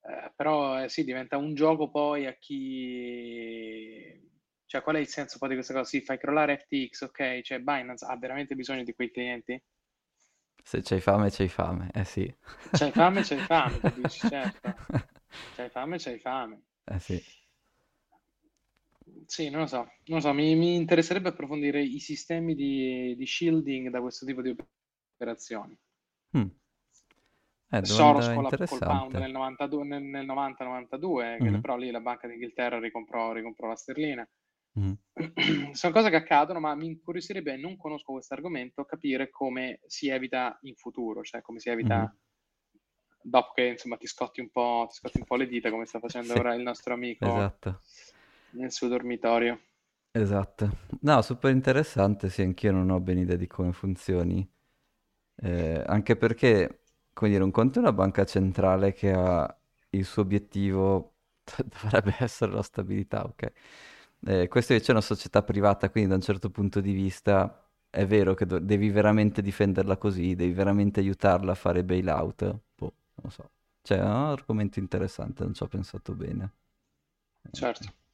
[0.01, 4.25] eh, però eh, sì, diventa un gioco poi a chi...
[4.65, 5.87] Cioè, qual è il senso poi di questa cosa?
[5.87, 9.61] Sì, fai crollare FTX, ok, cioè Binance ha veramente bisogno di quei clienti?
[10.61, 12.35] Se c'hai fame, c'hai fame, eh sì.
[12.71, 14.75] C'hai fame, c'hai fame, tu dici, certo.
[15.55, 16.61] C'hai fame, c'hai fame.
[16.83, 17.23] Eh sì.
[19.27, 23.25] Sì, non lo so, non lo so, mi, mi interesserebbe approfondire i sistemi di, di
[23.27, 24.55] shielding da questo tipo di
[25.15, 25.77] operazioni.
[26.33, 26.51] Mm.
[27.71, 31.99] Eh, Soros con la, col pound nel 92 nel, nel 90-92, Mhm, però lì la
[32.01, 34.27] Banca d'Inghilterra ricomprò, ricomprò la sterlina.
[34.75, 34.93] mhm.
[35.73, 40.57] Sono cose che accadono, ma mi incuriosirebbe, non conosco questo argomento, capire come si evita
[40.61, 42.17] in futuro, cioè come si evita Mhm.
[43.21, 45.99] dopo che insomma ti scotti un po', ti scotti un po' le dita, come sta
[45.99, 47.81] facendo Sì, ora il nostro amico esatto,
[48.51, 49.59] nel suo dormitorio.
[50.11, 50.69] esatto.
[51.01, 54.47] No, super interessante, sì, anch'io non ho ben idea di come funzioni.
[55.35, 56.83] Eh, anche perché,
[57.13, 59.57] come dire, un conto è una banca centrale che ha
[59.91, 61.15] il suo obiettivo,
[61.83, 63.51] dovrebbe essere la stabilità, ok?
[64.27, 68.05] Eh, questa invece è una società privata, quindi da un certo punto di vista è
[68.07, 72.43] vero che do- devi veramente difenderla così, devi veramente aiutarla a fare bailout.
[72.75, 73.51] Boh, non lo so.
[73.83, 76.53] Cioè, è un argomento interessante, non ci ho pensato bene.
[77.51, 78.06] Certo, Eh,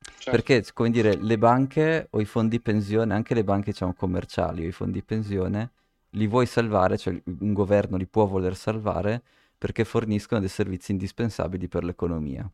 [0.00, 0.30] certo.
[0.30, 4.68] perché, come dire, le banche o i fondi pensione, anche le banche, diciamo, commerciali o
[4.68, 5.70] i fondi pensione,
[6.10, 9.22] li vuoi salvare, cioè un governo li può voler salvare
[9.58, 12.50] perché forniscono dei servizi indispensabili per l'economia.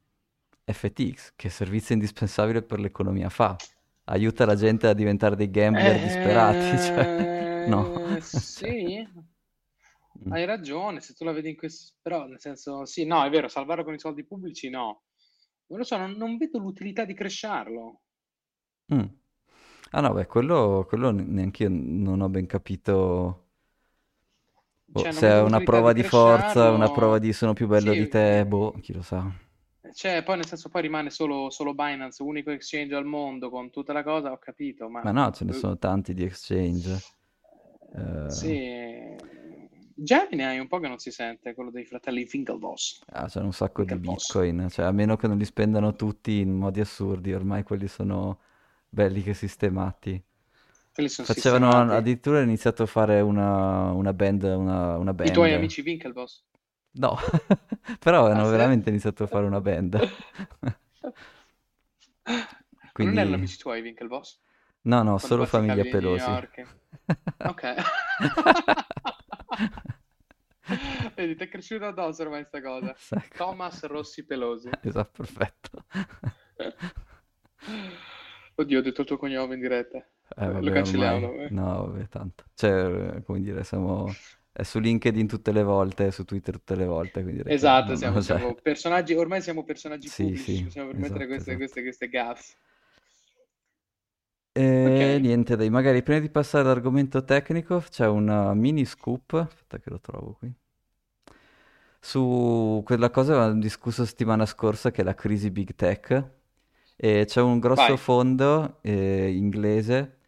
[0.64, 3.56] FTX, che servizio indispensabile per l'economia fa?
[4.04, 8.16] Aiuta la gente a diventare dei gambler disperati, cioè, no.
[8.16, 9.06] Eh, sì,
[10.26, 11.94] mm, hai ragione, se tu la vedi in questo...
[12.00, 15.02] Però, nel senso, sì, no, è vero, salvarlo con i soldi pubblici, no.
[15.72, 18.02] Non lo so, non, non vedo l'utilità di cresciarlo.
[18.94, 19.06] mm.
[19.92, 23.48] Ah no, beh, quello, quello neanche io non ho ben capito
[24.86, 27.66] boh, Cioè, non se è una prova di di forza, una prova di sono più
[27.66, 29.30] bello Sì, di te, boh, chi lo sa.
[29.94, 33.92] cioè, poi nel senso, poi rimane solo, solo Binance, unico exchange al mondo con tutta
[33.92, 35.04] la cosa, ho capito, ma...
[35.04, 37.04] Ma no, ce ne sono tanti di exchange.
[37.94, 39.16] Eh, Sì,
[39.96, 43.00] Gemini hai un po' che non si sente, quello dei fratelli Winklevoss.
[43.12, 43.96] ah, c'è un sacco di.
[43.98, 48.40] Bitcoin, cioè a meno che non li spendano tutti in modi assurdi, ormai quelli sono
[48.88, 50.22] belli che sistemati.
[51.24, 51.94] Facevano, sistemati.
[51.94, 55.54] addirittura hanno iniziato a fare una, una band, una, una I tuoi band.
[55.54, 56.44] amici Winklevoss.
[56.94, 57.16] No,
[58.00, 58.50] però Ah, hanno sì?
[58.50, 60.04] veramente iniziato a fare una band.
[60.60, 60.76] Ma
[62.98, 64.38] non Quindi, erano amici tuoi Winklevoss?
[64.84, 66.38] no, no, Quando solo famiglia Pelosi.
[67.44, 67.62] Ok.
[71.14, 72.94] Vedi, ti è cresciuto addosso ormai sta cosa.
[73.10, 73.36] Ecco.
[73.36, 74.70] Thomas Rossi Pelosi.
[74.82, 75.84] Esatto, perfetto.
[78.54, 79.98] Oddio, ho detto il tuo cognome in diretta.
[79.98, 81.26] Eh, Lo vabbè, cancelliamo.
[81.28, 81.50] ormai, eh.
[81.50, 82.44] no, vabbè, tanto.
[82.54, 84.06] Cioè, eh, come dire, siamo...
[84.54, 88.36] È su LinkedIn tutte le volte, su Twitter tutte le volte, Esatto, siamo, c'è.
[88.36, 91.56] siamo personaggi, ormai siamo personaggi Sì, pubblici, sì, ci possiamo permettere esatto, queste, esatto.
[91.56, 92.52] queste, queste gaffe.
[94.54, 99.78] E Ok, niente, dai, magari prima di passare all'argomento tecnico c'è una mini scoop, aspetta
[99.78, 100.52] che lo trovo qui,
[102.00, 106.30] su quella cosa che avevamo discusso settimana scorsa che è la crisi Big Tech
[106.96, 107.96] e c'è un grosso vai.
[107.96, 110.18] fondo eh, inglese,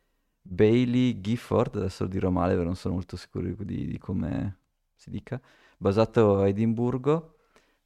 [0.42, 4.58] Bailey Gifford, adesso lo dirò male perché non sono molto sicuro di, di come
[4.94, 5.40] si dica,
[5.76, 7.33] basato a Edimburgo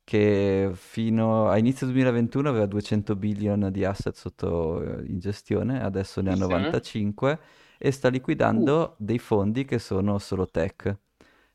[0.08, 6.20] che fino a inizio 2021 aveva 200 billion di asset sotto eh, in gestione, adesso
[6.22, 6.76] ne ha Attenzione.
[6.76, 7.38] 95
[7.78, 8.08] e sta
[8.56, 10.96] Uh, liquidando dei fondi che sono solo tech.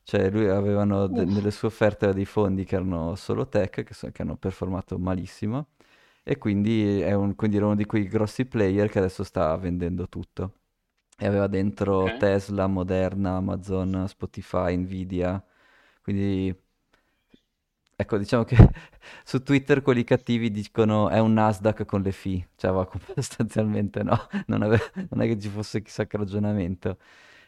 [0.03, 4.11] Cioè lui avevano de- nelle sue offerte dei fondi che erano solo tech, che, so-
[4.11, 5.69] che hanno performato malissimo
[6.23, 10.07] e quindi è un, quindi era uno di quei grossi player che adesso sta vendendo
[10.09, 10.53] tutto.
[11.17, 12.17] E aveva dentro ok.
[12.17, 15.43] Tesla, Moderna, Amazon, Spotify, Nvidia.
[16.01, 16.53] Quindi,
[17.95, 18.55] ecco, diciamo che
[19.23, 22.49] su Twitter quelli cattivi dicono è un Nasdaq con le fee.
[22.55, 26.97] Cioè, va sostanzialmente no, non, ave- non è che ci fosse chissà che ragionamento.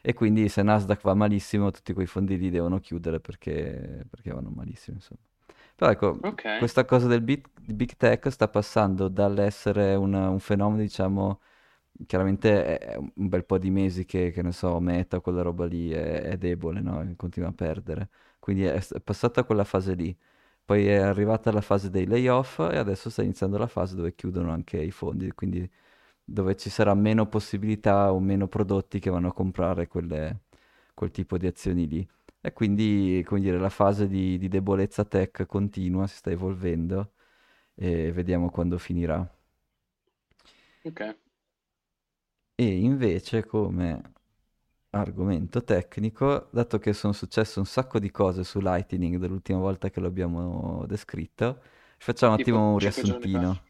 [0.02, 4.50] E quindi se Nasdaq va malissimo, tutti quei fondi lì devono chiudere perché, perché vanno
[4.50, 5.20] malissimo, insomma.
[5.76, 6.46] Però ecco, Ok.
[6.56, 11.42] questa cosa del big, big tech sta passando dall'essere un, un fenomeno, diciamo,
[12.06, 15.92] chiaramente è un bel po' di mesi che, che ne so, Meta, quella roba lì
[15.92, 17.14] è, è debole, no?
[17.16, 18.10] Continua a perdere.
[18.40, 20.16] Quindi è, è passata quella fase lì.
[20.66, 24.52] Poi è arrivata la fase dei layoff e adesso sta iniziando la fase dove chiudono
[24.52, 25.70] anche i fondi, quindi
[26.24, 30.42] dove ci sarà meno possibilità o meno prodotti che vanno a comprare quelle-
[30.96, 32.08] quel tipo di azioni lì.
[32.42, 37.14] E quindi, come dire, la fase di, di debolezza tech continua, si sta evolvendo
[37.76, 39.28] e vediamo quando finirà.
[40.86, 41.02] Ok.
[42.58, 44.02] E invece come
[45.00, 50.00] argomento tecnico, dato che sono successe un sacco di cose su Lightning dall'ultima volta che
[50.00, 51.62] l'abbiamo descritto,
[51.98, 53.42] facciamo un attimo un 5 giorni fa.
[53.42, 53.64] riassuntino.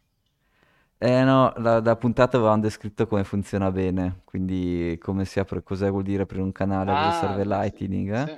[0.98, 5.90] Eh no, la, la puntata avevamo descritto come funziona bene, quindi come si apre, cosa
[5.92, 8.32] vuol dire aprire un canale, Ah, serve sì, Lightning, eh?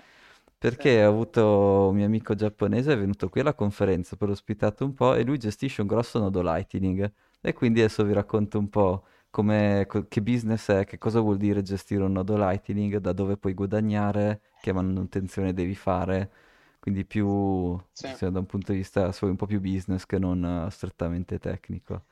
[0.68, 0.98] sì, sì.
[0.98, 4.94] Perché ho avuto un mio amico giapponese, è venuto qui alla conferenza, l'ho ospitato un
[4.96, 9.06] po' e lui gestisce un grosso nodo Lightning e quindi adesso vi racconto un po'
[9.30, 13.38] come, co- che business è, che cosa vuol dire gestire un nodo Lightning, da dove
[13.38, 16.32] puoi guadagnare, che manutenzione devi fare,
[16.80, 20.44] quindi più, Sì, sia da un punto di vista un po' più business che non
[20.68, 21.94] eh, strettamente tecnico.
[21.94, 22.04] Non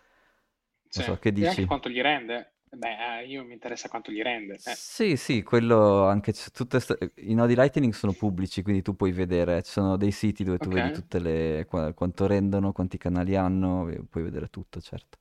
[0.87, 1.03] sì.
[1.03, 1.65] so, che E anche dici?
[1.65, 2.53] quanto gli rende.
[2.69, 4.59] Beh, eh, io mi interessa quanto gli rende.
[4.63, 6.31] Eh, Sì, sì, quello anche,
[6.79, 10.59] sta- i nodi Lightning sono pubblici, quindi tu puoi vedere, ci sono dei siti dove
[10.59, 10.71] tu ok.
[10.71, 15.17] vedi tutte le, qua- quanto rendono, quanti canali hanno, puoi vedere tutto, certo.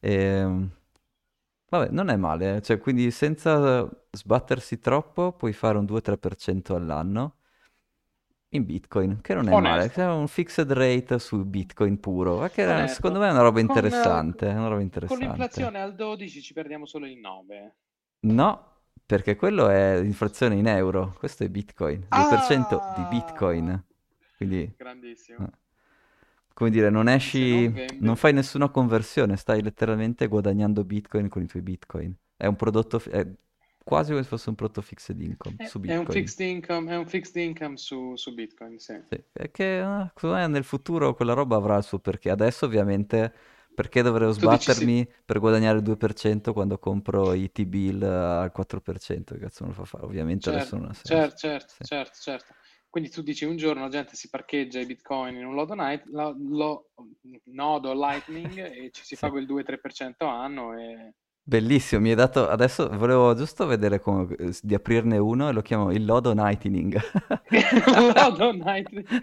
[0.00, 0.70] Ehm,
[1.78, 7.36] vabbè, non è male, eh, cioè, quindi senza sbattersi troppo puoi fare un 2-3% all'anno
[8.50, 12.50] in Bitcoin, che non è male, Onesto, c'è un fixed rate su Bitcoin puro, ma
[12.50, 13.38] che era- secondo me onesto.
[13.38, 15.24] è una roba Con, eh, interessante, è una roba con interessante.
[15.24, 17.76] l'inflazione al 12 ci perdiamo solo il 9.
[18.24, 23.84] No, perché quello è l'inflazione in euro, questo è Bitcoin, 2% di Ah, Bitcoin.
[24.36, 25.48] Quindi, eh, grandissimo.
[26.54, 27.08] Come dire, non
[27.50, 28.16] non esci, non vendi...
[28.16, 32.14] fai nessuna conversione, stai letteralmente guadagnando Bitcoin con i tuoi Bitcoin.
[32.36, 33.26] È un prodotto, è
[33.82, 36.10] quasi come se fosse un prodotto fixed income È, su è un Bitcoin.
[36.10, 39.00] fixed income, è un fixed income su, su Bitcoin, sì.
[39.08, 39.22] Sì,
[40.14, 42.30] secondo me nel futuro quella roba avrà il suo perché.
[42.30, 43.32] Adesso ovviamente
[43.74, 44.86] perché dovrei dici sì.
[44.86, 49.34] sbattermi per guadagnare il 2% quando compro i T-bill al 4%?
[49.34, 50.04] Che cazzo me lo fa fare?
[50.04, 51.28] Ovviamente adesso non Certo, ha senso.
[51.28, 52.54] certo, certo, Sì, certo, certo.
[52.92, 56.04] Quindi tu dici un giorno la gente si parcheggia i Bitcoin in un lodo, night,
[56.10, 56.90] lo- lo-
[57.44, 61.14] nodo Lightning e ci si fa quel 2-3% anno e...
[61.42, 62.46] Bellissimo, mi hai dato...
[62.46, 64.36] Adesso volevo giusto vedere come...
[64.36, 67.00] eh, di aprirne uno e lo chiamo il lodo Lightning.
[68.14, 69.06] Lodo Lightning.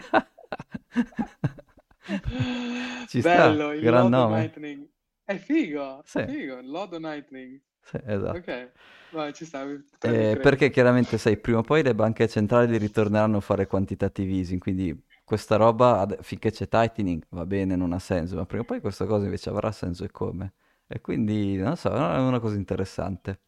[3.08, 4.39] Ci sta, Bello, il gran Lodo nome.
[4.39, 4.88] Lightning.
[5.23, 7.62] È figo, Sì, figo, Lodo Lightning.
[7.91, 8.38] Sì, esatto.
[8.38, 8.71] Ok,
[9.12, 9.65] vai, ci sta,
[10.02, 14.60] Eh, perché chiaramente, sai, prima o poi le banche centrali ritorneranno a fare quantitative easing,
[14.62, 18.80] quindi questa roba, finché c'è tightening, va bene, non ha senso, ma prima o poi
[18.80, 20.54] questa cosa invece avrà senso e come.
[20.88, 23.41] E quindi, non so, è una cosa interessante.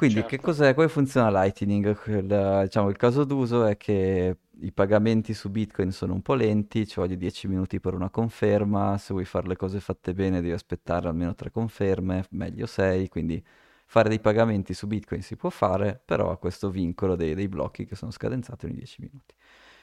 [0.00, 0.40] Quindi, che Certo.
[0.40, 0.72] cos'è?
[0.72, 1.94] Come funziona Lightning?
[2.06, 6.86] Il, diciamo, il caso d'uso è che i pagamenti su Bitcoin sono un po' lenti,
[6.86, 10.52] ci voglio 10 minuti per una conferma, se vuoi fare le cose fatte bene devi
[10.52, 13.44] aspettare almeno tre conferme, meglio 6, quindi
[13.84, 17.84] fare dei pagamenti su Bitcoin si può fare, però ha questo vincolo dei, dei blocchi
[17.84, 19.34] che sono scadenzati ogni 10 minuti.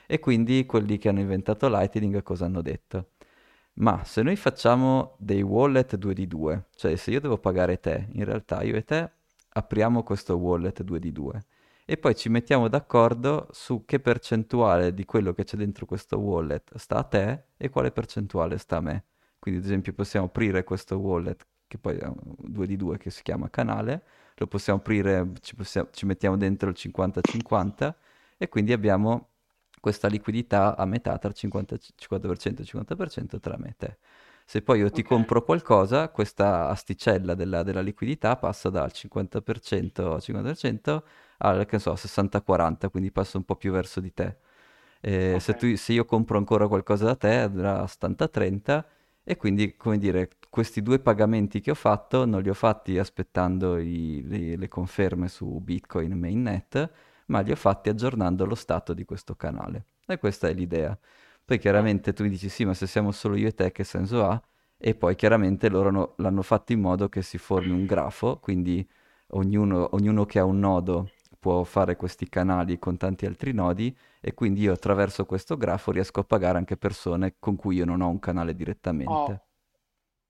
[0.08, 3.12] E quindi quelli che hanno inventato Lightning cosa hanno detto?
[3.76, 8.08] Ma se noi facciamo dei wallet 2 di 2, cioè se io devo pagare te,
[8.14, 9.12] in realtà io e te
[9.58, 11.42] apriamo questo wallet 2 di 2
[11.86, 16.76] e poi ci mettiamo d'accordo su che percentuale di quello che c'è dentro questo wallet
[16.78, 19.06] sta a te e quale percentuale sta a me.
[19.40, 23.10] Quindi ad esempio possiamo aprire questo wallet che poi è un 2 di 2 che
[23.10, 24.04] si chiama canale,
[24.36, 27.96] lo possiamo aprire, ci, possiamo- ci mettiamo dentro il 50-50
[28.38, 29.30] e quindi abbiamo
[29.80, 33.98] questa liquidità a metà tra il 50, 50% e il 50% tra me e te.
[34.50, 40.22] Se poi io ti compro qualcosa, questa asticella della, della liquidità passa dal 50% al
[40.22, 41.04] 50%
[41.40, 44.38] al, che so, 60-40, quindi passa un po' più verso di te.
[45.02, 48.86] Eh, ok, se, tu- se io compro ancora qualcosa da te, andrà a 70-30
[49.24, 53.78] e quindi, come dire, questi due pagamenti che ho fatto non li ho fatti aspettando
[53.78, 56.90] i- le, le conferme su Bitcoin Mainnet,
[57.28, 59.86] ma li ho fatti aggiornando lo stato di questo canale.
[60.08, 60.98] E questa è l'idea.
[61.48, 63.84] Poi ah, chiaramente tu mi dici sì, ma se siamo solo io e te, che
[63.86, 64.42] senso ha?
[64.78, 68.88] E poi chiaramente loro no- l'hanno fatto in modo che si formi un grafo, quindi
[69.30, 74.34] ognuno, ognuno che ha un nodo può fare questi canali con tanti altri nodi e
[74.34, 78.10] quindi io attraverso questo grafo riesco a pagare anche persone con cui io non ho
[78.10, 79.06] un canale direttamente.
[79.06, 79.42] oh,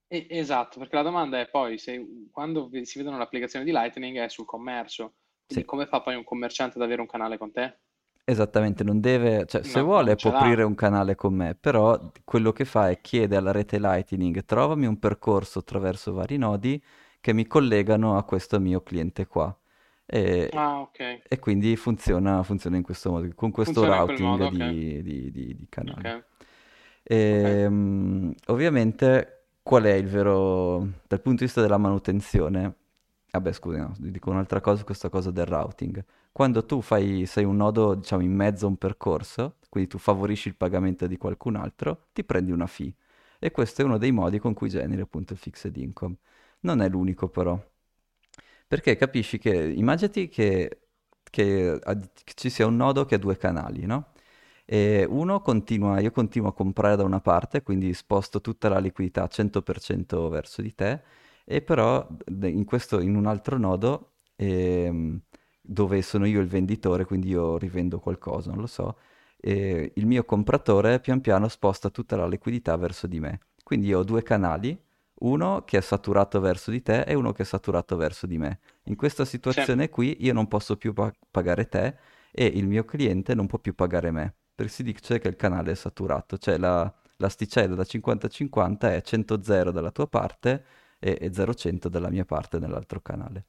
[0.08, 4.28] e- esatto, perché la domanda è poi se quando si vedono l'applicazione di Lightning è
[4.28, 5.16] sul commercio,
[5.50, 7.80] Sì, quindi come fa poi un commerciante ad avere un canale con te?
[8.30, 12.52] Esattamente, non deve, cioè se No, vuole può aprire un canale con me, però quello
[12.52, 16.82] che fa è chiede alla rete Lightning, trovami un percorso attraverso vari nodi
[17.20, 19.56] che mi collegano a questo mio cliente qua.
[20.06, 24.48] E, Ah, ok, e quindi funziona, funziona in questo modo, con questo funziona routing modo,
[24.48, 26.10] di, di- di- di canali.
[26.10, 26.24] ok,
[27.28, 27.44] ok.
[27.44, 32.74] Ehm, ovviamente, qual è il vero, dal punto di vista della manutenzione?
[33.30, 36.02] Vabbè, scusi, no, dico un'altra cosa, questa cosa del routing.
[36.32, 40.48] Quando tu fai, sei un nodo, diciamo, in mezzo a un percorso, quindi tu favorisci
[40.48, 42.94] il pagamento di qualcun altro, ti prendi una fee.
[43.38, 46.16] E questo è uno dei modi con cui generi appunto il fixed income.
[46.60, 47.60] Non è l'unico però.
[48.66, 50.80] Perché capisci che, immaginati che,
[51.30, 54.12] che, che ci sia un nodo che ha due canali, no?
[54.66, 59.26] E uno continua, io continuo a comprare da una parte, quindi sposto tutta la liquidità
[59.28, 61.02] 100% verso di te,
[61.50, 62.06] e però
[62.42, 65.18] in, questo, in un altro nodo, ehm,
[65.62, 68.98] dove sono io il venditore, quindi io rivendo qualcosa, non lo so,
[69.40, 73.40] e il mio compratore pian piano sposta tutta la liquidità verso di me.
[73.62, 74.78] Quindi io ho due canali,
[75.20, 78.60] uno che è saturato verso di te e uno che è saturato verso di me.
[78.84, 79.88] In questa situazione sì.
[79.88, 81.96] qui io non posso più pa- pagare te
[82.30, 85.70] e il mio cliente non può più pagare me perché si dice che il canale
[85.70, 90.64] è saturato, cioè la, l'asticella da 50-50 è 100-0 dalla tua parte
[90.98, 93.46] e, e 0-100 dalla mia parte nell'altro canale.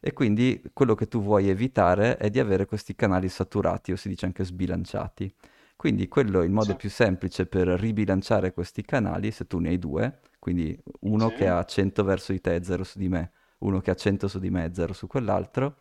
[0.00, 4.08] E quindi quello che tu vuoi evitare è di avere questi canali saturati o si
[4.08, 5.32] dice anche sbilanciati.
[5.74, 6.76] Quindi quello il modo sì.
[6.76, 11.34] più semplice per ribilanciare questi canali, se tu ne hai due, quindi uno sì.
[11.36, 14.26] che ha 100 verso di te e 0 su di me, uno che ha 100
[14.26, 15.76] su di me e 0 su quell'altro,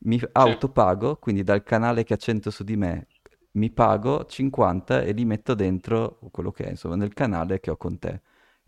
[0.00, 0.28] mi sì.
[0.32, 3.06] autopago, quindi dal canale che ha 100 su di me
[3.52, 7.76] mi pago 50 e li metto dentro quello che è, insomma, nel canale che ho
[7.76, 8.20] con te.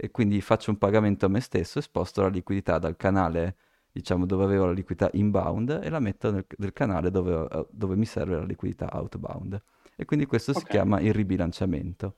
[0.02, 3.56] E quindi faccio un pagamento a me stesso e sposto la liquidità dal canale,
[3.92, 8.06] diciamo, dove avevo la liquidità inbound e la metto nel, nel canale dove, dove, mi
[8.06, 9.62] serve la liquidità outbound.
[9.94, 10.62] E quindi questo okay.
[10.62, 12.16] si chiama il ribilanciamento.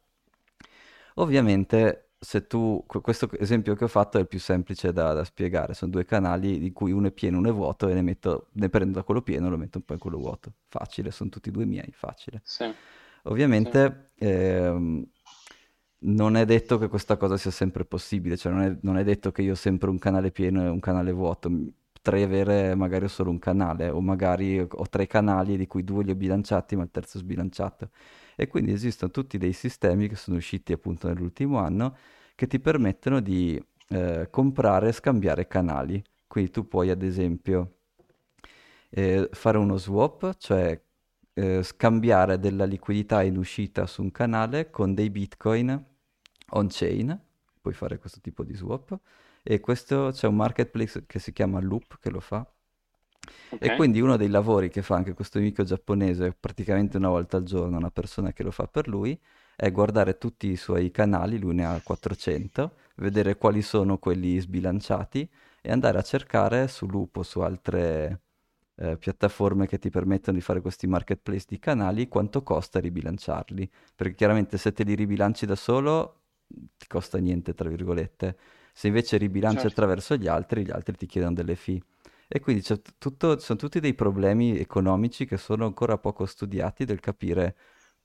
[1.15, 5.75] Ovviamente se tu, questo esempio che ho fatto è il più semplice da, da, spiegare,
[5.75, 8.47] sono due canali di cui uno è pieno e uno è vuoto e ne, metto,
[8.53, 10.53] ne prendo da quello pieno e lo metto un po' in quello vuoto.
[10.69, 12.41] Facile, sono tutti e due miei, facile.
[12.45, 12.73] Sì.
[13.25, 14.25] Ovviamente sì.
[14.25, 15.05] Ehm,
[16.03, 19.31] non è detto che questa cosa sia sempre possibile, cioè non è, non è, detto
[19.33, 21.51] che io ho sempre un canale pieno e un canale vuoto.
[21.93, 26.11] Potrei avere magari solo un canale o magari ho tre canali di cui due li
[26.11, 27.91] ho bilanciati ma il terzo sbilanciato
[28.35, 31.97] e quindi esistono tutti dei sistemi che sono usciti appunto nell'ultimo anno
[32.35, 36.03] che ti permettono di eh, comprare e scambiare canali.
[36.27, 37.77] Quindi tu puoi ad esempio
[38.91, 40.81] eh, fare uno swap, cioè
[41.35, 45.91] eh, scambiare della liquidità in uscita su un canale con dei bitcoin
[46.53, 47.19] on-chain,
[47.61, 48.99] puoi fare questo tipo di swap.
[49.43, 52.47] E questo c'è un marketplace che si chiama Loop che lo fa
[53.51, 53.69] Okay.
[53.69, 57.45] E quindi uno dei lavori che fa anche questo amico giapponese, praticamente una volta al
[57.45, 59.19] giorno, una persona che lo fa per lui,
[59.55, 65.29] è guardare tutti i suoi canali, lui ne ha 400, vedere quali sono quelli sbilanciati
[65.61, 68.21] e andare a cercare su Lupo, su altre
[68.77, 73.71] eh, piattaforme che ti permettono di fare questi marketplace di canali, quanto costa ribilanciarli.
[73.95, 76.22] Perché chiaramente se te li ribilanci da solo
[76.77, 78.37] ti costa niente, tra virgolette.
[78.73, 79.73] Se invece ribilanci certo.
[79.73, 81.81] attraverso gli altri, gli altri ti chiedono delle fee.
[82.29, 82.65] E quindi
[82.99, 87.57] tutto, sono tutti dei problemi economici che sono ancora poco studiati del capire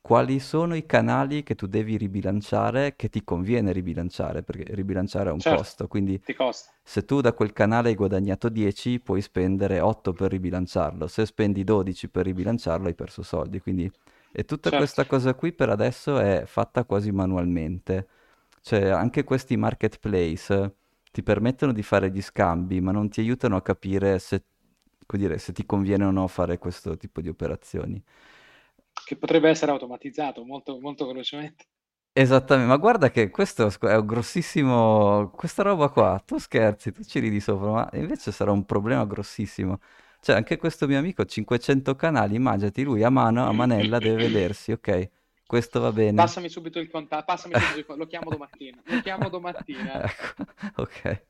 [0.02, 5.34] quali sono i canali che tu devi ribilanciare, che ti conviene ribilanciare, perché ribilanciare ha
[5.34, 5.88] un certo, costo.
[5.88, 6.22] Quindi
[6.82, 11.08] se tu da quel canale hai guadagnato 10, puoi spendere 8 per ribilanciarlo.
[11.08, 13.60] Se spendi 12 per ribilanciarlo, hai perso soldi.
[13.60, 13.92] Quindi
[14.32, 14.78] e tutta certo.
[14.78, 18.08] questa cosa qui per adesso è fatta quasi manualmente.
[18.62, 20.76] Cioè anche questi marketplace
[21.12, 24.44] ti permettono di fare gli scambi, ma non ti aiutano a capire se,
[25.14, 28.04] dire, se ti conviene o no fare questo tipo di operazioni.
[29.06, 31.66] Che potrebbe essere automatizzato molto, molto velocemente.
[32.12, 35.30] Esattamente, ma guarda che questo è un grossissimo...
[35.30, 39.80] Questa roba qua, tu scherzi, tu ci ridi sopra, ma invece sarà un problema grossissimo.
[40.20, 44.72] Cioè, anche questo mio amico, 500 canali, immaginati, lui a mano, a manella, deve vedersi,
[44.72, 45.10] ok?
[45.48, 46.16] Questo va bene.
[46.16, 48.82] Passami subito il contatto, passami subito lo chiamo domattina.
[48.84, 50.04] Lo chiamo domattina.
[50.04, 50.44] ecco,
[50.76, 51.24] ok.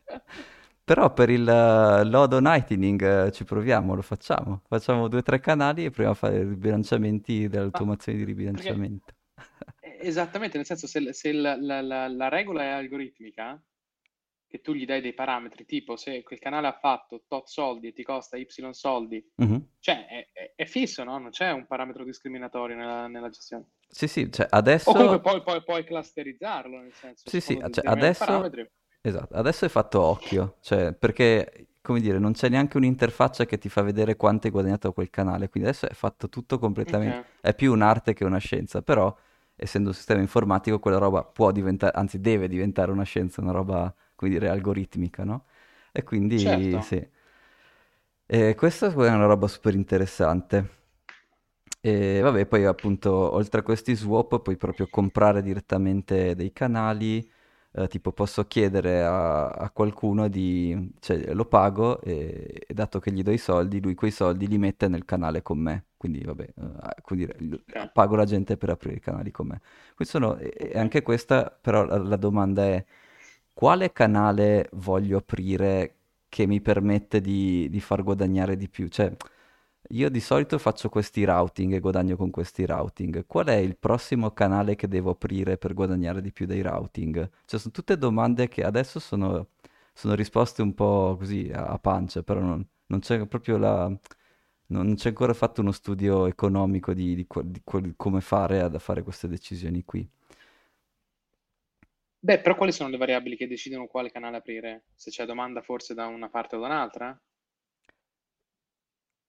[0.84, 4.64] Però per il uh, Lodo Lightning uh, ci proviamo, lo facciamo.
[4.68, 9.14] Facciamo due o tre canali e proviamo a fare i ribilanciamenti dell'automazione ah, di ribilanciamento.
[9.36, 10.00] Perché...
[10.00, 13.62] Esattamente, nel senso se, se la, la, la, la, regola è algoritmica,
[14.48, 17.94] che tu gli dai dei parametri, tipo se quel canale ha fatto tot soldi e
[17.94, 19.60] ti costa y soldi, mm-hmm.
[19.80, 21.20] cioè è, è, è, fisso, no?
[21.20, 23.66] Non c'è un parametro discriminatorio nella, nella gestione.
[23.88, 24.90] Sì, sì, cioè adesso...
[24.90, 27.30] O comunque poi, poi puoi clusterizzarlo, nel senso...
[27.30, 28.52] Sì, sì, cioè adesso...
[29.02, 33.70] Esatto, adesso è fatto occhio, cioè perché, come dire, non c'è neanche un'interfaccia che ti
[33.70, 37.18] fa vedere quanto hai guadagnato quel canale, quindi adesso è fatto tutto completamente...
[37.18, 37.32] Okay.
[37.42, 39.16] È più un'arte che una scienza, però
[39.56, 43.94] essendo un sistema informatico quella roba può diventare, anzi deve diventare una scienza, una roba
[44.14, 45.46] come dire, algoritmica, no?
[45.92, 46.82] E quindi certo.
[46.82, 47.08] sì.
[48.26, 50.77] E questa è una roba super interessante.
[51.88, 57.26] E vabbè, poi appunto, oltre a questi swap, puoi proprio comprare direttamente dei canali,
[57.72, 63.14] eh, tipo posso chiedere a, a, qualcuno di, cioè lo pago e, e, dato che
[63.14, 65.86] gli do i soldi, lui quei soldi li mette nel canale con me.
[65.96, 67.34] Quindi vabbè, eh, quindi,
[67.94, 69.62] pago la gente per aprire i canali con me.
[70.00, 72.84] Sono, e anche questa, però la, la domanda è
[73.54, 75.94] quale canale voglio aprire
[76.28, 78.88] che mi permette di, di far guadagnare di più.
[78.90, 79.16] Cioè,
[79.90, 83.26] io di solito faccio questi routing e guadagno con questi routing.
[83.26, 87.30] Qual è il prossimo canale che devo aprire per guadagnare di più dai routing?
[87.46, 89.50] Cioè, sono tutte domande che adesso sono,
[89.94, 93.92] sono risposte un po' così a, a pancia, però non, non c'è proprio la...
[94.70, 99.02] Non c'è ancora fatto uno studio economico di, di, di, di come fare a fare
[99.02, 100.08] queste decisioni qui.
[102.20, 104.84] Beh, però quali sono le variabili che decidono quale canale aprire?
[104.94, 107.20] Se c'è domanda forse da una parte o da un'altra?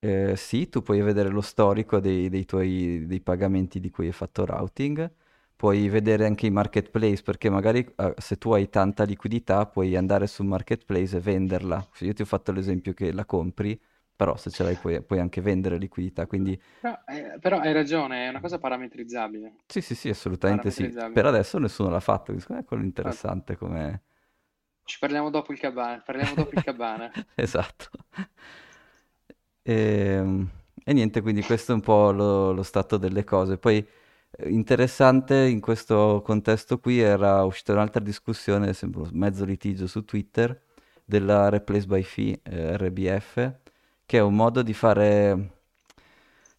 [0.00, 4.12] Eh, sì, tu puoi vedere lo storico dei, dei tuoi dei pagamenti di cui hai
[4.12, 5.10] fatto routing,
[5.56, 10.28] puoi vedere anche i marketplace perché magari eh, se tu hai tanta liquidità puoi andare
[10.28, 11.84] sul marketplace e venderla.
[12.00, 13.80] Io ti ho fatto l'esempio che la compri,
[14.14, 18.26] però se ce l'hai puoi, puoi anche vendere liquidità, quindi Però, eh, però hai ragione,
[18.26, 19.54] è una cosa parametrizzabile.
[19.66, 20.90] sì, sì, sì, assolutamente sì.
[21.12, 24.02] Per adesso nessuno l'ha fatto, è quello interessante come...
[24.82, 27.12] Ci parliamo dopo il cabana, parliamo dopo il cabana.
[27.36, 27.90] Esatto.
[29.68, 30.46] E,
[30.82, 33.58] e niente, quindi questo è un po' lo, lo stato delle cose.
[33.58, 33.86] Poi
[34.30, 40.58] eh, interessante in questo contesto qui era uscita un'altra discussione, sempre mezzo litigio su Twitter,
[41.04, 43.52] della Replace by Fee, eh, RBF,
[44.06, 45.56] che è un modo di fare...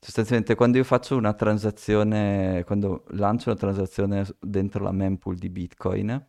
[0.02, 6.26] Sostanzialmente quando io faccio una transazione, quando lancio una transazione dentro la mempool di Bitcoin,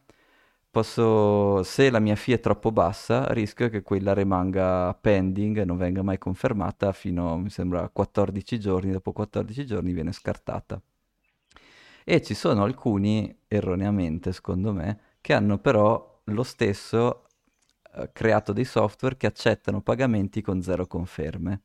[0.73, 5.77] Posso, se la mia fee è troppo bassa, rischio che quella rimanga pending e non
[5.77, 8.93] venga mai confermata fino, mi sembra, a 14 giorni.
[8.93, 10.81] Dopo 14 giorni viene scartata.
[12.05, 17.27] E ci sono alcuni, erroneamente secondo me, che hanno però lo stesso
[17.95, 21.63] eh, creato dei software che accettano pagamenti con zero conferme.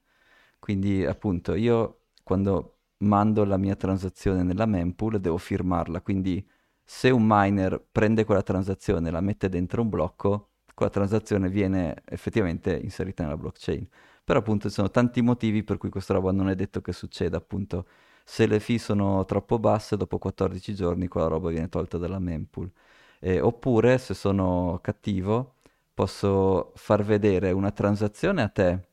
[0.60, 6.46] Quindi appunto io quando mando la mia transazione nella mempool devo firmarla, quindi
[6.86, 12.04] se un miner prende quella transazione e la mette dentro un blocco, quella transazione viene
[12.06, 13.88] effettivamente inserita nella blockchain.
[14.24, 17.38] Però appunto ci sono tanti motivi per cui questa roba non è detto che succeda,
[17.38, 17.86] appunto
[18.24, 22.72] se le fee sono troppo basse, dopo 14 giorni quella roba viene tolta dalla mempool.
[23.20, 25.56] Eh, oppure, se sono cattivo,
[25.94, 28.88] posso far vedere una transazione a te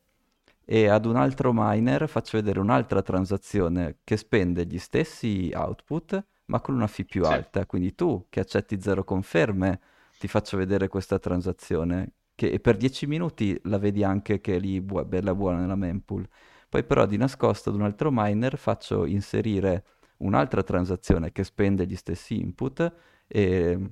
[0.65, 6.23] e ad un altro miner faccio vedere un'altra transazione che spende gli stessi output,
[6.53, 7.65] ma con una fee più Sì, alta.
[7.65, 9.79] Quindi tu che accetti zero conferme,
[10.17, 14.79] ti faccio vedere questa transazione, che per 10 minuti la vedi anche che è lì
[14.81, 16.27] bu- bella buona nella mempool.
[16.69, 19.85] Poi però di nascosto ad un altro miner faccio inserire
[20.17, 22.93] un'altra transazione che spende gli stessi input
[23.27, 23.91] e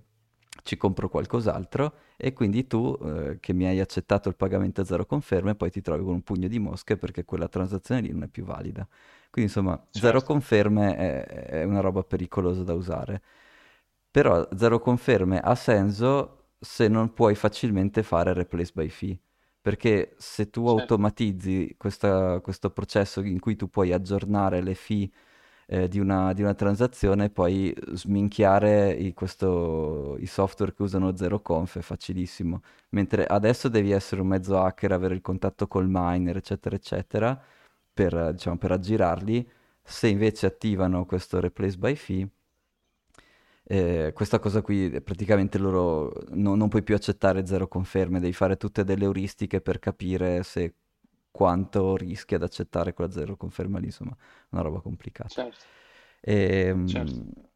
[0.64, 5.06] ci compro qualcos'altro e quindi tu eh, che mi hai accettato il pagamento a zero
[5.06, 8.28] conferme poi ti trovi con un pugno di mosche perché quella transazione lì non è
[8.28, 8.88] più valida.
[9.32, 10.24] Quindi insomma, zero certo.
[10.24, 11.26] conferme è,
[11.62, 13.22] è una roba pericolosa da usare.
[14.12, 19.20] Però zero conferme ha senso se non puoi facilmente fare replace by fee.
[19.62, 20.98] Perché se tu Certo.
[20.98, 25.10] automatizzi questa- questo processo in cui tu puoi aggiornare le fee
[25.68, 31.42] eh, di una, di una transazione, poi sminchiare i, questo- i software che usano zero
[31.42, 32.62] conf è facilissimo.
[32.90, 37.42] Mentre adesso devi essere un mezzo hacker, avere il contatto col miner, eccetera, eccetera,
[37.94, 39.50] per, diciamo, per aggirarli.
[39.84, 42.30] Se invece attivano questo replace by fee,
[43.64, 48.34] eh, questa cosa qui eh, praticamente loro no- non puoi più accettare zero conferme, devi
[48.34, 50.76] fare tutte delle euristiche per capire se
[51.32, 54.16] quanto rischi ad accettare quella zero conferma lì, insomma,
[54.50, 55.30] una roba complicata.
[55.30, 55.66] Certo,
[56.86, 57.51] certo.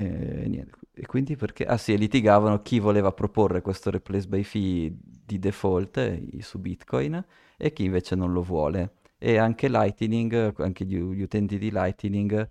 [0.00, 0.66] E.
[1.00, 1.64] E quindi perché?
[1.64, 7.24] Ah sì, litigavano chi voleva proporre questo replace by fee di default su Bitcoin
[7.56, 8.96] e chi invece non lo vuole.
[9.16, 12.48] E anche Lightning, anche gli, gli utenti di Lightning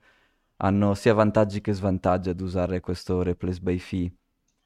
[0.58, 4.12] hanno sia vantaggi che svantaggi ad usare questo replace by fee.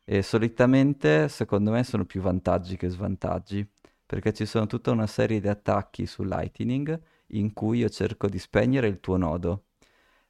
[0.06, 3.68] E solitamente, secondo me, sono più vantaggi che svantaggi,
[4.06, 8.40] perché ci sono tutta una serie di attacchi su Lightning in cui io cerco di
[8.40, 9.66] spegnere il tuo nodo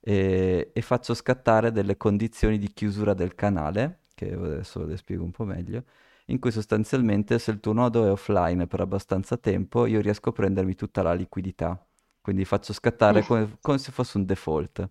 [0.06, 5.32] e, e faccio scattare delle condizioni di chiusura del canale, che adesso le spiego un
[5.32, 5.86] po' meglio,
[6.26, 10.32] in cui sostanzialmente se il tuo nodo è offline per abbastanza tempo, io riesco a
[10.34, 11.82] prendermi tutta la liquidità.
[12.20, 14.90] Quindi faccio scattare come, come se fosse un default,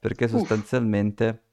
[0.00, 1.44] perché sostanzialmente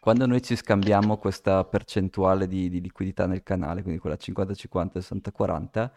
[0.00, 5.90] quando noi ci scambiamo questa percentuale di, di liquidità nel canale, quindi quella 50-50, 60-40,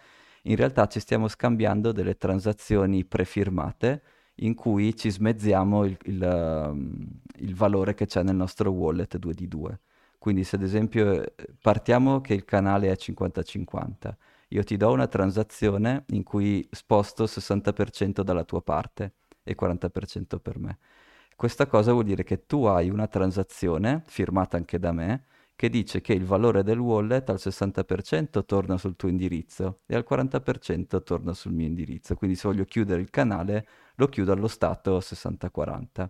[0.43, 4.01] in realtà ci stiamo scambiando delle transazioni prefirmate
[4.35, 7.07] in cui ci smezziamo il, il, ehm,
[7.37, 9.79] il valore che c'è nel nostro wallet 2D2.
[10.17, 14.15] Quindi se ad esempio eh, partiamo che il canale è 50-50,
[14.49, 19.13] io ti do una transazione in cui sposto 60% dalla tua parte
[19.43, 20.77] e 40% per me.
[21.35, 25.25] Questa cosa vuol dire che tu hai una transazione firmata anche da me
[25.61, 30.03] che dice che il valore del wallet al 60% torna sul tuo indirizzo e al
[30.09, 32.15] 40% torna sul mio indirizzo.
[32.15, 36.09] Quindi se voglio chiudere il canale, lo chiudo allo stato 60-40.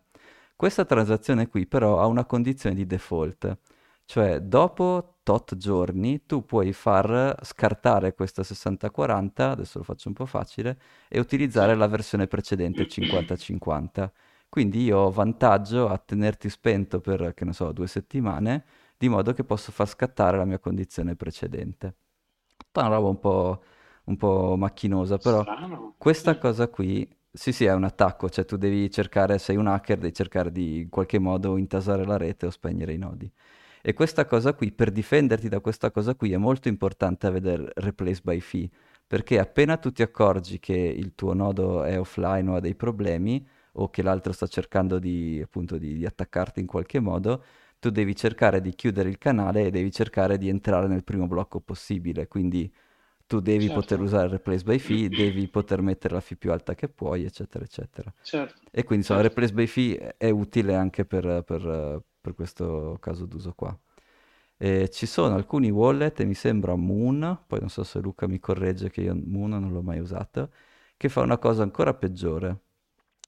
[0.55, 3.57] Questa transazione qui però ha una condizione di default,
[4.05, 10.27] cioè dopo tot giorni tu puoi far scartare questa 60-40, adesso lo faccio un po'
[10.27, 10.79] facile,
[11.09, 14.09] e utilizzare la versione precedente 50-50.
[14.47, 18.63] Quindi io ho vantaggio a tenerti spento per, che ne so, due settimane
[19.01, 21.95] di modo che posso far scattare la mia condizione precedente.
[22.73, 23.63] Una roba un po',
[24.03, 25.95] un po macchinosa, però Strano.
[25.97, 29.97] questa cosa qui, sì sì, è un attacco, cioè tu devi cercare, sei un hacker,
[29.97, 33.31] devi cercare di in qualche modo intasare la rete o spegnere i nodi.
[33.81, 38.21] E questa cosa qui, per difenderti da questa cosa qui, è molto importante vedere replace
[38.23, 38.69] by fee,
[39.07, 43.43] perché appena tu ti accorgi che il tuo nodo è offline o ha dei problemi,
[43.73, 47.43] o che l'altro sta cercando di, appunto, di, di attaccarti in qualche modo,
[47.81, 51.59] tu devi cercare di chiudere il canale e devi cercare di entrare nel primo blocco
[51.61, 52.27] possibile.
[52.27, 52.71] Quindi
[53.25, 53.73] tu devi Certo.
[53.73, 57.25] poter usare il replace by fee, devi poter mettere la fee più alta che puoi,
[57.25, 58.13] eccetera, eccetera.
[58.21, 58.61] Certo.
[58.71, 59.41] E quindi insomma, il Certo.
[59.41, 63.75] replace by fee è utile anche per, per- per questo caso d'uso qua.
[64.57, 68.39] E ci sono alcuni wallet, e mi sembra Moon, poi non so se Luca mi
[68.39, 70.51] corregge che io Moon non l'ho mai usato,
[70.97, 72.59] che fa una cosa ancora peggiore.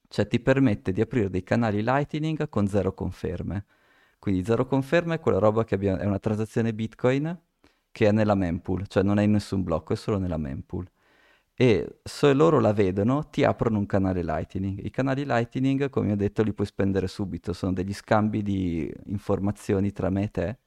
[0.08, 3.64] Cioè ti permette di aprire dei canali Lightning con zero conferme.
[4.24, 7.38] Quindi zero conferme è quella roba che abbiamo, è una transazione Bitcoin
[7.90, 10.88] che è nella mempool, cioè non è in nessun blocco, è solo nella mempool.
[11.54, 14.82] E se loro la vedono, ti aprono un canale Lightning.
[14.82, 19.92] I canali Lightning, come ho detto, li puoi spendere subito, sono degli scambi di informazioni
[19.92, 20.58] tra me e te.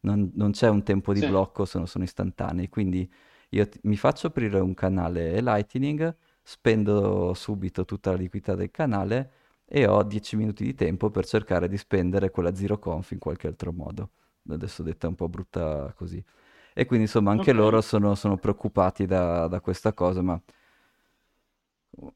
[0.00, 1.26] Non, non c'è un tempo di Sì.
[1.28, 2.68] blocco, sono, sono istantanei.
[2.68, 3.10] Quindi
[3.50, 9.30] io ti- mi faccio aprire un canale Lightning, spendo subito tutta la liquidità del canale
[9.68, 13.46] e ho 10 minuti di tempo per cercare di spendere quella zero conf in qualche
[13.48, 14.10] altro modo.
[14.48, 16.22] Adesso detta un po' brutta così.
[16.74, 17.54] E quindi insomma anche Ok.
[17.54, 20.40] loro sono, sono preoccupati da, da questa cosa, ma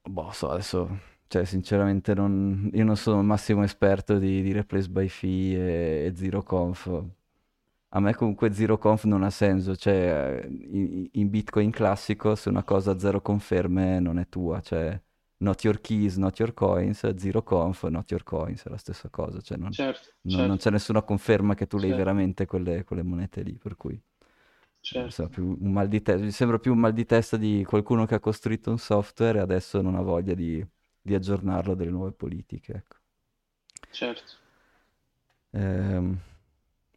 [0.04, 0.88] boh, so, adesso,
[1.28, 6.06] cioè sinceramente non, io non sono il massimo esperto di, di replace by fee e,
[6.06, 7.04] e zero conf.
[7.94, 12.64] A me comunque zero conf non ha senso, cioè in, in Bitcoin classico se una
[12.64, 15.00] cosa ha zero conferme non è tua, cioè
[15.42, 19.40] not your keys, not your coins, zero conf, not your coins, è la stessa cosa,
[19.40, 20.08] cioè non, Certo.
[20.22, 20.58] non- non Certo.
[20.58, 21.92] c'è nessuna conferma che tu Certo.
[21.92, 24.00] veramente quelle, quelle monete lì, per cui
[24.82, 25.04] Certo.
[25.04, 28.06] insomma, più un mal di testa, mi sembra più un mal di testa di qualcuno
[28.06, 30.64] che ha costruito un software e adesso non ha voglia di,
[31.00, 32.96] di aggiornarlo delle nuove politiche, ecco.
[33.92, 34.32] Certo.
[35.52, 36.18] Ehm,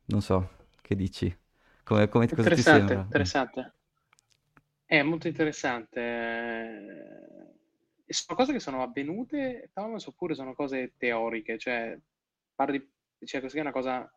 [0.05, 0.49] non so,
[0.81, 1.35] che dici?
[1.83, 3.73] Come, come- Interessante, interessante.
[4.85, 7.24] È molto interessante.
[8.07, 11.57] E sono cose che sono avvenute, Thomas, oppure sono cose teoriche?
[11.57, 11.99] Cioè,
[12.53, 12.87] parli,
[13.25, 14.09] cioè così è una cosa,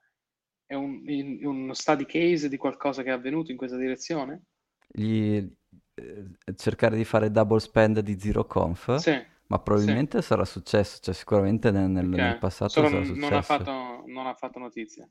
[0.67, 4.43] è un, in- uno study case di qualcosa che è avvenuto in questa direzione?
[4.87, 5.47] Gli-
[5.95, 6.25] eh,
[6.57, 9.13] cercare di fare double spend di zero conf, Sì,
[9.47, 12.39] ma sì, probabilmente sarà successo, cioè sicuramente nel, nel- nel ok.
[12.39, 13.43] passato Solo sarà n- non ha successo.
[13.43, 13.71] fatto,
[14.07, 15.11] non ha fatto notizie.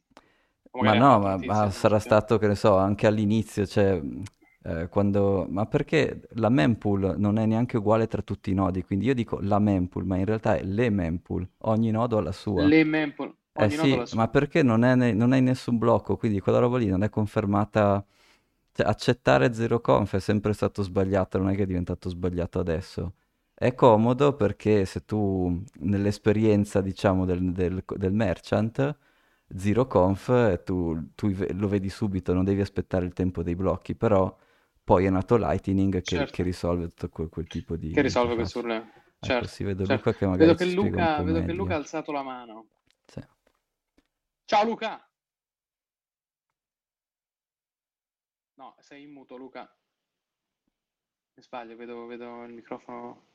[0.80, 4.00] Ma no, ma, notizie, ma sarà stato, che ne so, anche all'inizio, cioè,
[4.68, 5.46] eh, quando...
[5.50, 9.40] Ma perché la mempool non è neanche uguale tra tutti i nodi, quindi io dico
[9.42, 12.74] la mempool, ma in realtà è le mempool, ogni nodo ha la sua.
[12.74, 15.78] Le mempool, Eh ogni ha sì, ma perché non è, ne- non è in nessun
[15.80, 18.06] blocco, quindi quella roba lì non è confermata...
[18.72, 23.14] Cioè, accettare zero conf è sempre stato sbagliato, non è che è diventato sbagliato adesso.
[23.54, 28.96] È comodo perché se tu, nell'esperienza, diciamo, del, del- del merchant,
[29.56, 33.96] zero conf, eh, tu, tu lo vedi subito, non devi aspettare il tempo dei blocchi,
[33.96, 34.36] però
[34.88, 38.36] poi è nato Lightning che, che Certo, risolve tutto quel, quel tipo di, che risolve
[38.36, 38.86] questo interfaccia.
[38.86, 39.06] problema.
[39.20, 40.10] Ecco, Certo, sì, vedo certo.
[40.10, 42.68] Luca che Vedo che Luca, vedo che Luca ha alzato la mano.
[43.06, 43.22] Sì.
[44.46, 45.06] Ciao Luca!
[48.56, 49.70] No, sei in muto, Luca.
[51.36, 53.26] Mi sbaglio, vedo, vedo il microfono.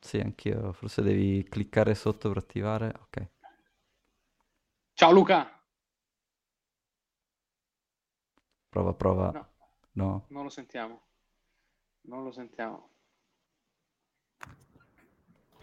[0.00, 0.72] Sì, anch'io.
[0.72, 2.94] Forse devi cliccare sotto per attivare.
[3.00, 3.28] Ok.
[4.94, 5.60] Ciao Luca!
[8.70, 9.32] Prova, prova.
[9.32, 9.48] No,
[9.94, 10.24] No.
[10.28, 11.02] non lo sentiamo.
[12.02, 12.90] Non lo sentiamo.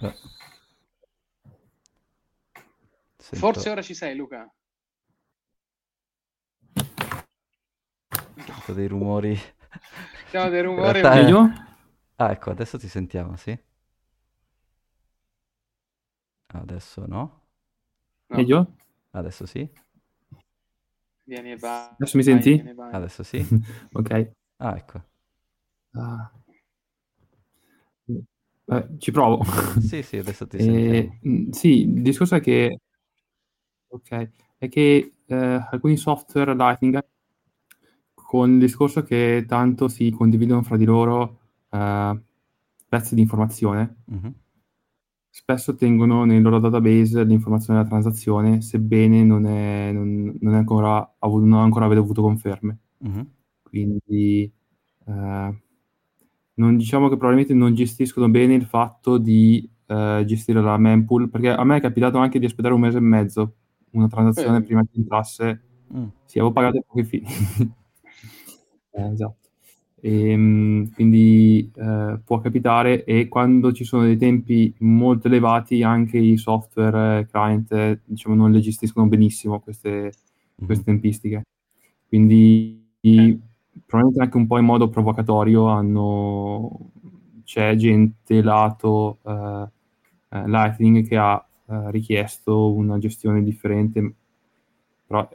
[0.01, 0.13] Eh,
[3.17, 4.51] Forse Sento, ora ci sei, Luca.
[8.45, 9.35] sento dei rumori.
[10.21, 11.01] Sentiamo dei rumori.
[11.01, 11.49] Meglio?
[12.15, 13.57] Ah, ecco, adesso ti sentiamo, sì?
[16.47, 17.41] Adesso no?
[18.29, 18.75] No, Meglio?
[19.11, 19.69] Adesso sì?
[21.27, 22.51] Vieni e vai, Adesso mi senti?
[22.53, 22.93] vieni e vai.
[22.93, 23.37] Adesso sì?
[23.93, 24.31] Ok.
[24.57, 25.01] Ah, ecco.
[25.93, 26.31] Ah,
[28.69, 29.43] eh, ci provo.
[29.81, 30.57] Sì, sì, adesso ti.
[30.59, 32.79] Eh, mh, sì, il discorso è che,
[33.89, 36.99] ok, è che eh, alcuni software Lightning
[38.13, 42.19] con il discorso che tanto si condividono fra di loro eh,
[42.87, 44.33] pezzi di informazione, Mhm.
[45.37, 51.15] Spesso tengono nei loro database l'informazione della transazione, sebbene non, è, non, non è ancora,
[51.21, 52.77] non ancora aver avuto conferme.
[52.99, 53.27] Mhm.
[53.61, 54.51] Quindi
[55.05, 55.61] eh,
[56.55, 61.49] non diciamo che probabilmente non gestiscono bene il fatto di eh, gestire la mempool, perché
[61.49, 63.55] a me è capitato anche di aspettare un mese e mezzo
[63.91, 64.63] una transazione Eh.
[64.63, 65.61] prima che entrasse.
[65.95, 66.07] Mm.
[66.25, 67.25] Sì, avevo pagato pochi fini.
[68.93, 69.46] Eh, esatto.
[70.01, 76.37] Ehm, quindi eh, può capitare e quando ci sono dei tempi molto elevati anche i
[76.37, 80.11] software eh, client eh, diciamo, non le gestiscono benissimo queste,
[80.57, 80.65] Mhm.
[80.65, 81.43] queste tempistiche.
[82.07, 83.83] Quindi Ok.
[83.85, 86.91] probabilmente anche un po' in modo provocatorio hanno...
[87.43, 89.67] c'è gente lato eh,
[90.29, 94.13] eh, Lightning che ha eh, richiesto una gestione differente,
[95.07, 95.27] però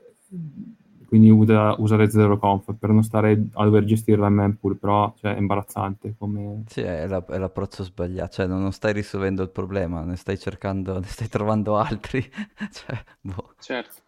[1.13, 5.39] quindi usa, usare ZeroConf per non stare a dover gestire la mempool, però cioè, è
[5.39, 6.63] imbarazzante come...
[6.69, 10.39] Sì, è, la- è l'approccio sbagliato, cioè non, non stai risolvendo il problema, ne stai
[10.39, 12.23] cercando, ne stai trovando altri,
[12.73, 14.03] cioè, boh, Certo.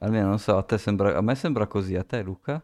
[0.00, 2.62] almeno non so, a te sembra, a me sembra così, a te Luca?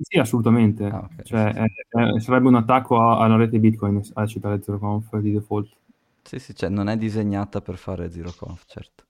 [0.00, 0.84] Sì, assolutamente.
[0.84, 1.58] Ah, ok, Cioè, sì, sì.
[1.58, 5.76] è- è- sarebbe un attacco a- alla rete Bitcoin a citare ZeroConf di default.
[6.22, 9.06] Sì, sì, cioè non è disegnata per fare ZeroConf, certo.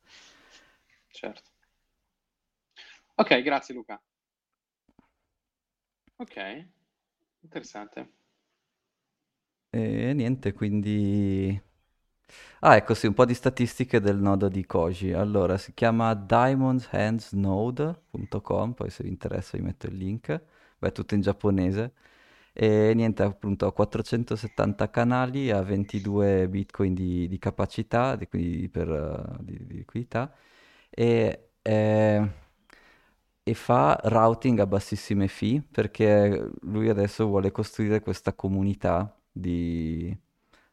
[1.11, 1.51] Certo.
[3.19, 4.01] Ok, grazie Luca.
[6.19, 6.37] Ok,
[7.43, 8.09] interessante.
[9.73, 11.59] E niente, quindi...
[12.61, 15.13] Ah, ecco sì, un po' di statistiche del nodo di Koji.
[15.13, 20.43] Allora, si chiama diamondshandsnode.com, poi se vi interessa vi metto il link.
[20.79, 21.93] Beh, tutto in giapponese.
[22.53, 28.89] E niente, appunto, ha 470 canali, ha 22 bitcoin di, di capacità, di, quindi per,
[28.91, 30.33] eh, di, di liquidità,
[30.91, 32.31] e, eh,
[33.49, 40.17] e fa routing a bassissime fee perché lui adesso vuole costruire questa comunità di,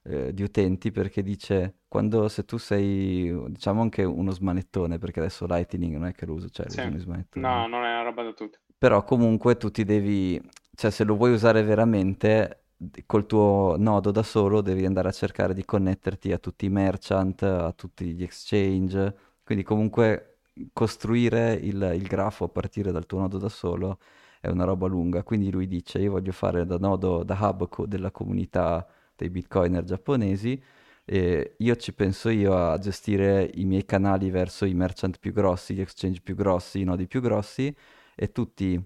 [0.03, 5.45] eh, di utenti perché dice quando se tu sei diciamo anche uno smanettone perché adesso
[5.45, 6.81] Lightning non è che lo uso, cioè Sì.
[6.97, 7.45] smanettoni.
[7.45, 8.57] No, non è una roba da tutti.
[8.77, 10.39] Però comunque tu ti devi,
[10.75, 12.65] cioè se lo vuoi usare veramente
[13.05, 17.41] col tuo nodo da solo devi andare a cercare di connetterti a tutti i merchant,
[17.43, 20.34] a tutti gli exchange, quindi comunque
[20.73, 23.99] costruire il, il grafo a partire dal tuo nodo da solo
[24.39, 25.23] è una roba lunga.
[25.23, 28.85] Quindi lui dice io voglio fare da nodo, da hub co- della comunità
[29.15, 30.61] dei bitcoiner giapponesi
[31.05, 35.73] e io ci penso io a gestire i miei canali verso i merchant più grossi,
[35.75, 37.73] gli exchange più grossi, i nodi più grossi
[38.15, 38.81] e tutti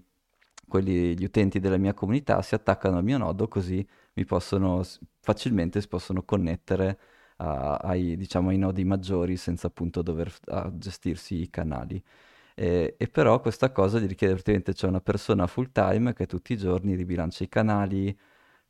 [0.68, 4.82] quelli, gli utenti della mia comunità si attaccano al mio nodo così mi possono
[5.20, 6.98] facilmente si possono connettere
[7.40, 10.32] a- ai, diciamo, ai nodi maggiori senza appunto dover
[10.74, 12.02] gestirsi i canali.
[12.54, 16.52] E, e però questa cosa gli richiede praticamente c'è una persona full time che tutti
[16.52, 18.16] i giorni ribilancia i canali,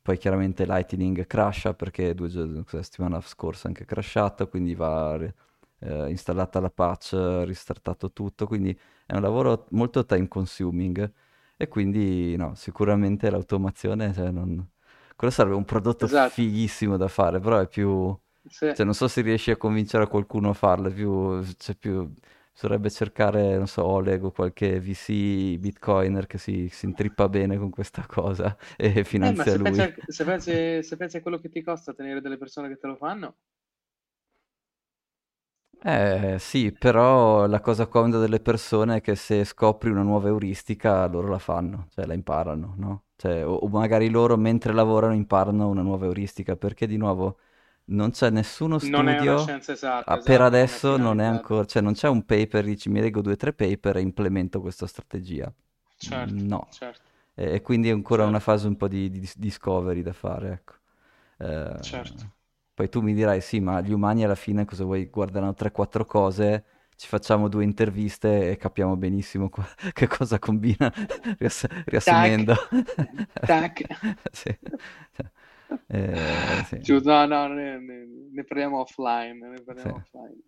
[0.01, 5.19] poi chiaramente Lightning crasha perché due giorni, la settimana scorsa anche crashato, quindi va
[5.79, 7.13] eh, installata la patch,
[7.45, 11.11] ristartato tutto, quindi è un lavoro molto time consuming
[11.57, 14.67] e quindi no, sicuramente l'automazione, cioè, non...
[15.15, 16.33] quello sarebbe un prodotto Esatto.
[16.33, 18.17] fighissimo da fare, però è più...
[18.51, 18.67] Sì.
[18.73, 21.41] Cioè, non so se riesci a convincere qualcuno a farlo, è più...
[21.57, 22.11] C'è più...
[22.53, 27.69] Bisognerebbe cercare, non so, Oleg o qualche VC bitcoiner che si, si intrippa bene con
[27.69, 29.61] questa cosa e Eh, finanzia se lui.
[29.61, 32.77] pensi, a- se pensi- se pensi a quello che ti costa tenere delle persone che
[32.77, 33.37] te lo fanno,
[35.83, 41.07] Eh sì, però la cosa comoda delle persone è che se scopri una nuova euristica
[41.07, 43.05] loro la fanno, cioè la imparano, no?
[43.15, 47.39] Cioè, o, o magari loro mentre lavorano imparano una nuova euristica, perché di nuovo
[47.91, 51.25] non c'è nessuno non è una studio, scienza esatta, ah, esatto, per adesso non è
[51.25, 54.61] ancora, cioè non c'è un paper, dici mi leggo due o tre paper e implemento
[54.61, 55.51] questa strategia.
[55.97, 59.19] Certo, No, certo, e, e quindi è ancora una certo, fase un po' di, di
[59.19, 60.73] dis- discovery da fare, ecco.
[61.37, 62.25] Eh, certo.
[62.73, 65.07] poi tu mi dirai, sì, ma gli umani alla fine cosa vuoi?
[65.09, 66.65] Guardano 3-4 cose,
[66.95, 70.91] ci facciamo due interviste e capiamo benissimo qua- che cosa combina,
[71.39, 71.67] riass-
[72.05, 72.55] Tac, riassumendo.
[73.45, 73.81] tac.
[74.31, 74.57] Sì.
[75.87, 80.41] Eh, sì, Giusto, no, no, ne, ne- parliamo offline, ne sì, parliamo offline.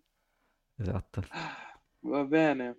[0.76, 1.22] esatto.
[2.00, 2.78] Va bene.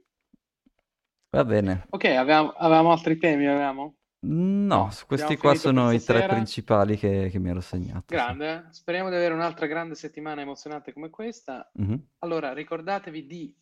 [1.29, 1.85] Va bene.
[1.89, 3.97] Ok, avevamo, avevamo altri temi, avevamo?
[4.27, 6.33] No, questi abbiamo qua sono i tre stasera.
[6.33, 8.15] principali che, che mi ero segnato, sì.
[8.15, 8.73] Grande, eh?
[8.73, 11.69] speriamo di avere un'altra grande settimana emozionante come questa.
[11.73, 12.09] Mhm.
[12.19, 13.55] Allora, ricordatevi di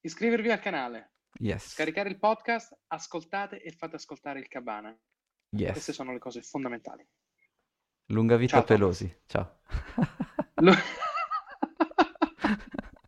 [0.00, 4.96] iscrivervi al canale, Yes, scaricare il podcast, ascoltate e fate ascoltare il Cabana.
[5.50, 5.90] Queste yes.
[5.92, 7.06] sono le cose fondamentali.
[8.08, 8.64] Lunga vita Ciao.
[8.64, 9.14] Pelosi.
[9.26, 9.58] Ciao.
[10.56, 10.72] Lu-